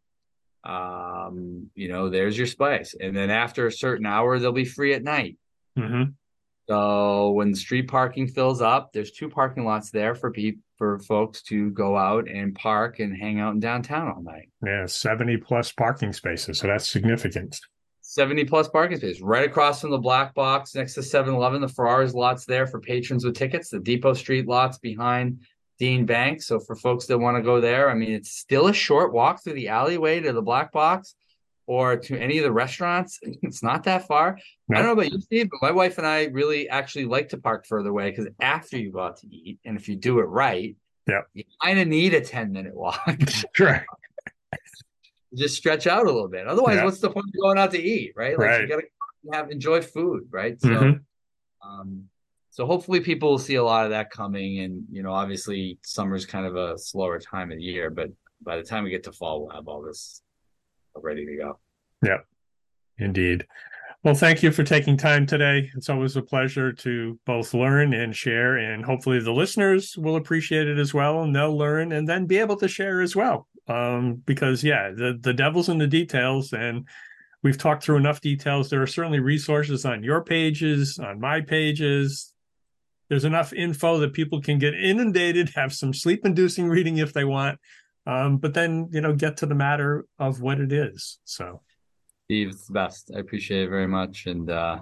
um, 0.64 1.70
you 1.74 1.88
know, 1.88 2.10
there's 2.10 2.38
your 2.38 2.48
spice. 2.48 2.94
And 3.00 3.16
then 3.16 3.30
after 3.30 3.66
a 3.68 3.72
certain 3.72 4.06
hour, 4.06 4.38
they'll 4.38 4.52
be 4.52 4.66
free 4.66 4.94
at 4.94 5.04
night. 5.04 5.38
Mm-hmm. 5.78 6.12
So 6.70 7.32
when 7.32 7.56
street 7.56 7.88
parking 7.88 8.28
fills 8.28 8.62
up, 8.62 8.94
there's 8.94 9.12
two 9.12 9.30
parking 9.30 9.66
lots 9.66 9.90
there 9.90 10.14
for 10.14 10.32
people 10.32 10.62
for 10.82 10.98
folks 10.98 11.44
to 11.44 11.70
go 11.70 11.96
out 11.96 12.28
and 12.28 12.56
park 12.56 12.98
and 12.98 13.16
hang 13.16 13.40
out 13.40 13.54
in 13.54 13.60
downtown 13.60 14.08
all 14.08 14.24
night. 14.24 14.50
Yeah, 14.66 14.88
70 14.88 15.38
plus 15.38 15.72
parking 15.72 16.12
spaces. 16.12 16.58
So 16.58 16.66
that's 16.66 16.90
significant. 16.90 17.60
70 18.02 18.46
plus 18.46 18.68
parking 18.68 18.98
spaces 18.98 19.22
right 19.22 19.48
across 19.48 19.82
from 19.82 19.92
the 19.92 20.00
black 20.00 20.34
box 20.34 20.74
next 20.74 20.96
to 20.96 21.04
7 21.04 21.36
Eleven. 21.36 21.62
The 21.62 21.68
Ferrara's 21.68 22.16
lots 22.16 22.46
there 22.46 22.66
for 22.66 22.80
patrons 22.80 23.24
with 23.24 23.36
tickets, 23.36 23.70
the 23.70 23.80
Depot 23.80 24.16
Street 24.16 24.48
lots 24.48 24.80
behind 24.80 25.44
Dean 25.78 26.08
Bank. 26.08 26.42
So 26.42 26.60
for 26.60 26.76
folks 26.76 27.06
that 27.06 27.20
want 27.20 27.38
to 27.38 27.44
go 27.44 27.62
there, 27.62 27.88
I 27.88 27.94
mean, 27.94 28.14
it's 28.14 28.32
still 28.32 28.66
a 28.66 28.74
short 28.74 29.14
walk 29.14 29.44
through 29.44 29.54
the 29.54 29.68
alleyway 29.68 30.20
to 30.20 30.34
the 30.34 30.42
black 30.42 30.72
box. 30.72 31.14
Or 31.68 31.98
to 31.98 32.18
any 32.18 32.38
of 32.38 32.44
the 32.44 32.52
restaurants. 32.52 33.20
It's 33.44 33.64
not 33.64 33.84
that 33.84 34.08
far. 34.08 34.38
No. 34.68 34.78
I 34.78 34.82
don't 34.82 34.88
know 34.88 35.02
about 35.02 35.12
you, 35.12 35.20
Steve, 35.22 35.50
but 35.50 35.62
my 35.62 35.72
wife 35.72 35.98
and 35.98 36.08
I 36.08 36.26
really 36.26 36.70
actually 36.70 37.06
like 37.06 37.30
to 37.30 37.38
park 37.38 37.66
further 37.66 37.90
away 37.90 38.10
because 38.10 38.28
after 38.40 38.78
you 38.78 38.92
go 38.92 39.02
out 39.02 39.18
to 39.18 39.28
eat, 39.28 39.60
and 39.66 39.78
if 39.78 39.90
you 39.90 39.96
do 39.96 40.20
it 40.20 40.24
right, 40.24 40.76
yeah, 41.08 41.22
you 41.34 41.44
kind 41.62 41.80
of 41.80 41.88
need 41.88 42.14
a 42.14 42.22
10 42.22 42.52
minute 42.52 42.76
walk. 42.76 43.02
Sure. 43.56 43.86
Just 45.36 45.56
stretch 45.56 45.88
out 45.88 46.04
a 46.04 46.12
little 46.12 46.28
bit. 46.28 46.46
Otherwise, 46.46 46.78
yeah. 46.78 46.86
what's 46.86 47.00
the 47.00 47.10
point 47.10 47.28
of 47.28 47.42
going 47.42 47.58
out 47.58 47.72
to 47.72 47.82
eat, 47.82 48.14
right? 48.18 48.38
Like 48.38 48.48
right. 48.48 48.62
you 48.62 48.68
gotta 48.68 48.84
have 49.32 49.50
enjoy 49.50 49.82
food, 49.82 50.28
right? 50.30 50.60
So 50.62 50.70
mm-hmm. 50.70 51.70
um 51.70 52.10
so 52.52 52.66
hopefully 52.66 53.00
people 53.00 53.32
will 53.32 53.40
see 53.40 53.56
a 53.56 53.64
lot 53.64 53.86
of 53.86 53.92
that 53.92 54.12
coming 54.12 54.60
and 54.60 54.84
you 54.92 55.02
know 55.02 55.12
obviously 55.12 55.80
summer's 55.82 56.26
kind 56.26 56.46
of 56.46 56.56
a 56.56 56.78
slower 56.78 57.18
time 57.18 57.52
of 57.52 57.58
the 57.58 57.64
year 57.64 57.90
but 57.90 58.10
by 58.44 58.58
the 58.58 58.64
time 58.64 58.84
we 58.84 58.90
get 58.90 59.04
to 59.04 59.12
fall 59.12 59.42
we'll 59.42 59.56
have 59.56 59.68
all 59.68 59.82
this 59.82 60.22
ready 60.96 61.26
to 61.26 61.36
go. 61.38 61.60
Yeah 62.04 62.18
indeed. 63.02 63.46
Well 64.04 64.16
thank 64.16 64.42
you 64.42 64.52
for 64.52 64.64
taking 64.64 64.98
time 64.98 65.26
today. 65.28 65.70
It's 65.76 65.90
always 65.90 66.16
a 66.16 66.22
pleasure 66.22 66.72
to 66.74 67.20
both 67.26 67.54
learn 67.54 67.94
and 67.94 68.16
share 68.16 68.58
and 68.58 68.84
hopefully 68.84 69.20
the 69.20 69.32
listeners 69.32 69.96
will 69.98 70.16
appreciate 70.16 70.68
it 70.68 70.80
as 70.80 70.94
well 70.94 71.22
and 71.22 71.36
they'll 71.36 71.56
learn 71.56 71.92
and 71.92 72.08
then 72.08 72.26
be 72.26 72.40
able 72.40 72.56
to 72.58 72.68
share 72.68 73.02
as 73.02 73.16
well. 73.16 73.48
Um, 73.68 74.16
because 74.26 74.64
yeah 74.64 74.90
the 74.90 75.20
the 75.22 75.34
devil's 75.34 75.70
in 75.70 75.78
the 75.78 75.88
details 75.88 76.52
and 76.54 76.88
we've 77.44 77.58
talked 77.58 77.84
through 77.84 77.98
enough 77.98 78.22
details. 78.22 78.70
There 78.70 78.82
are 78.82 78.88
certainly 78.88 79.20
resources 79.20 79.86
on 79.86 80.04
your 80.04 80.24
pages 80.24 80.98
on 80.98 81.20
my 81.20 81.42
pages. 81.42 82.34
There's 83.10 83.26
enough 83.26 83.54
info 83.54 84.00
that 84.00 84.14
people 84.14 84.42
can 84.42 84.58
get 84.58 84.74
inundated 84.74 85.50
have 85.56 85.74
some 85.74 85.94
sleep 85.94 86.26
inducing 86.26 86.70
reading 86.70 86.98
if 86.98 87.14
they 87.14 87.26
want 87.26 87.60
um, 88.08 88.38
but 88.38 88.54
then 88.54 88.90
you 88.92 89.02
know 89.02 89.14
get 89.14 89.38
to 89.38 89.46
the 89.46 89.56
matter 89.56 90.06
of 90.20 90.42
what 90.42 90.60
it 90.60 90.72
is 90.72 91.20
so 91.24 91.62
steve 92.26 92.50
it's 92.50 92.68
the 92.68 92.74
best 92.74 93.12
i 93.16 93.20
appreciate 93.20 93.64
it 93.64 93.70
very 93.70 93.88
much 93.88 94.26
and 94.26 94.50
uh, 94.50 94.80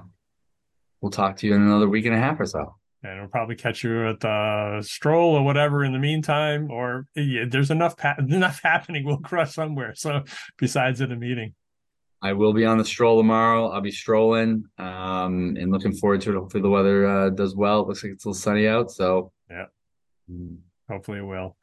we'll 1.02 1.12
talk 1.12 1.36
to 1.36 1.48
you 1.48 1.54
in 1.54 1.62
another 1.62 1.88
week 1.88 2.06
and 2.06 2.16
a 2.16 2.20
half 2.20 2.40
or 2.40 2.46
so 2.46 2.76
and 3.04 3.20
we'll 3.20 3.30
probably 3.30 3.56
catch 3.56 3.84
you 3.84 4.10
at 4.10 4.20
the 4.20 4.82
stroll 4.82 5.36
or 5.36 5.44
whatever 5.44 5.84
in 5.84 5.94
the 5.94 6.00
meantime 6.00 6.70
or 6.70 7.06
yeah, 7.16 7.46
there's 7.48 7.72
enough 7.72 7.98
pa- 7.98 8.16
enough 8.20 8.62
happening 8.64 9.06
we'll 9.06 9.18
cross 9.18 9.54
somewhere 9.54 9.94
so 9.96 10.24
besides 10.58 11.02
at 11.02 11.12
a 11.12 11.16
meeting 11.16 11.54
I 12.22 12.34
will 12.34 12.54
be 12.54 12.66
on 12.66 12.78
the 12.78 12.84
stroll 12.84 13.18
tomorrow. 13.18 13.70
I'll 13.70 13.82
be 13.82 13.92
strolling 13.92 14.66
um, 14.78 15.56
and 15.58 15.72
looking 15.72 15.94
forward 15.94 16.22
to 16.22 16.32
it. 16.32 16.36
Hopefully 16.36 16.62
the 16.62 16.70
weather 16.70 17.08
uh, 17.08 17.30
does 17.30 17.56
well. 17.56 17.82
It 17.82 17.88
looks 17.88 18.04
like 18.04 18.12
it's 18.12 18.26
a 18.26 18.28
little 18.30 18.42
sunny 18.42 18.68
out. 18.68 18.92
So 18.92 19.32
yeah, 19.50 19.68
mm. 20.30 20.58
hopefully 20.90 21.20
it 21.20 21.26
will 21.26 21.56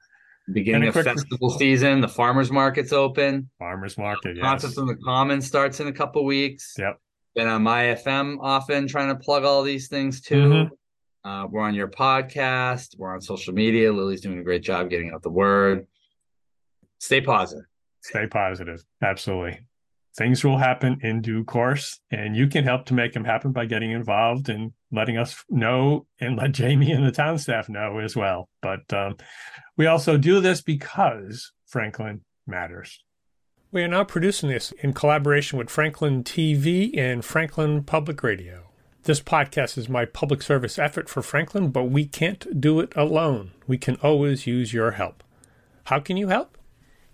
beginning 0.53 0.89
of 0.89 0.93
quick... 0.93 1.05
festival 1.05 1.51
season. 1.51 2.01
The 2.01 2.09
farmers 2.09 2.51
market's 2.51 2.93
open. 2.93 3.51
Farmers 3.59 3.99
market, 3.99 4.37
yes. 4.37 4.45
Concerts 4.45 4.79
in 4.79 4.87
the 4.87 4.97
Commons 4.97 5.47
starts 5.47 5.81
in 5.81 5.89
a 5.89 5.93
couple 5.93 6.25
weeks. 6.25 6.75
Yep. 6.79 7.01
Been 7.35 7.49
on 7.49 7.63
my 7.63 7.83
FM 7.85 8.39
often 8.41 8.89
trying 8.89 9.09
to 9.09 9.17
plug 9.17 9.45
all 9.45 9.63
these 9.63 9.89
things 9.89 10.21
too. 10.21 10.49
Mm-hmm. 10.49 11.29
Uh, 11.29 11.47
we're 11.49 11.61
on 11.61 11.75
your 11.75 11.89
podcast. 11.89 12.97
We're 12.97 13.13
on 13.13 13.21
social 13.21 13.53
media. 13.53 13.93
Lily's 13.93 14.21
doing 14.21 14.39
a 14.39 14.43
great 14.45 14.63
job 14.63 14.89
getting 14.89 15.11
out 15.13 15.23
the 15.23 15.31
word. 15.31 15.87
Stay 16.99 17.21
positive. 17.21 17.65
Stay 18.01 18.27
positive. 18.29 18.85
Absolutely. 19.03 19.66
Things 20.17 20.43
will 20.43 20.57
happen 20.57 20.99
in 21.03 21.21
due 21.21 21.45
course, 21.45 22.01
and 22.11 22.35
you 22.35 22.47
can 22.47 22.65
help 22.65 22.87
to 22.87 22.95
make 22.95 23.13
them 23.13 23.25
happen 23.25 23.53
by 23.53 23.67
getting 23.67 23.91
involved 23.91 24.49
and 24.49 24.73
letting 24.91 25.19
us 25.19 25.45
know 25.51 26.07
and 26.19 26.37
let 26.37 26.53
Jamie 26.53 26.91
and 26.93 27.07
the 27.07 27.13
town 27.13 27.39
staff 27.39 27.69
know 27.69 27.99
as 27.99 28.17
well. 28.17 28.49
But 28.63 28.91
um, 28.95 29.17
we 29.77 29.87
also 29.87 30.17
do 30.17 30.41
this 30.41 30.63
because 30.63 31.53
Franklin 31.67 32.23
matters. 32.47 33.05
We 33.71 33.83
are 33.83 33.89
now 33.89 34.05
producing 34.05 34.49
this 34.49 34.73
in 34.79 34.95
collaboration 34.95 35.59
with 35.59 35.69
Franklin 35.69 36.25
TV 36.25 36.97
and 36.97 37.23
Franklin 37.23 37.83
Public 37.83 38.23
Radio. 38.23 38.71
This 39.03 39.21
podcast 39.21 39.77
is 39.77 39.89
my 39.89 40.07
public 40.07 40.41
service 40.41 40.79
effort 40.79 41.11
for 41.11 41.21
Franklin, 41.21 41.69
but 41.71 41.85
we 41.85 42.07
can't 42.07 42.59
do 42.59 42.81
it 42.81 42.93
alone. 42.97 43.53
We 43.67 43.77
can 43.77 43.97
always 43.97 44.47
use 44.47 44.73
your 44.73 44.93
help. 44.93 45.23
How 45.85 46.01
can 46.01 46.17
you 46.17 46.29
help? 46.29 46.57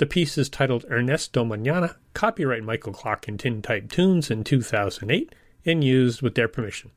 The 0.00 0.06
piece 0.06 0.38
is 0.38 0.48
titled 0.48 0.86
Ernesto 0.90 1.44
Manana, 1.44 1.96
copyright 2.14 2.64
Michael 2.64 2.94
Clark 2.94 3.28
and 3.28 3.38
Tintype 3.38 3.92
Tunes 3.92 4.30
in 4.30 4.44
2008, 4.44 5.34
and 5.66 5.84
used 5.84 6.22
with 6.22 6.34
their 6.34 6.48
permission. 6.48 6.92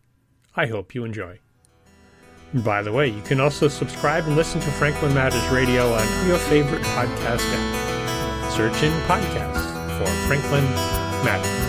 I 0.56 0.68
hope 0.68 0.96
you 0.96 1.04
enjoy. 1.04 1.40
By 2.54 2.82
the 2.82 2.94
way, 2.94 3.10
you 3.10 3.22
can 3.24 3.42
also 3.42 3.68
subscribe 3.68 4.24
and 4.26 4.38
listen 4.38 4.62
to 4.62 4.72
Franklin 4.72 5.14
Matters 5.14 5.46
Radio 5.50 5.92
on 5.92 6.28
your 6.30 6.38
favorite 6.38 6.84
podcast 6.84 7.44
app. 7.44 8.52
Search 8.54 8.82
in 8.84 8.94
podcasts 9.02 9.98
for 9.98 10.10
Franklin 10.26 10.64
Matters. 11.26 11.63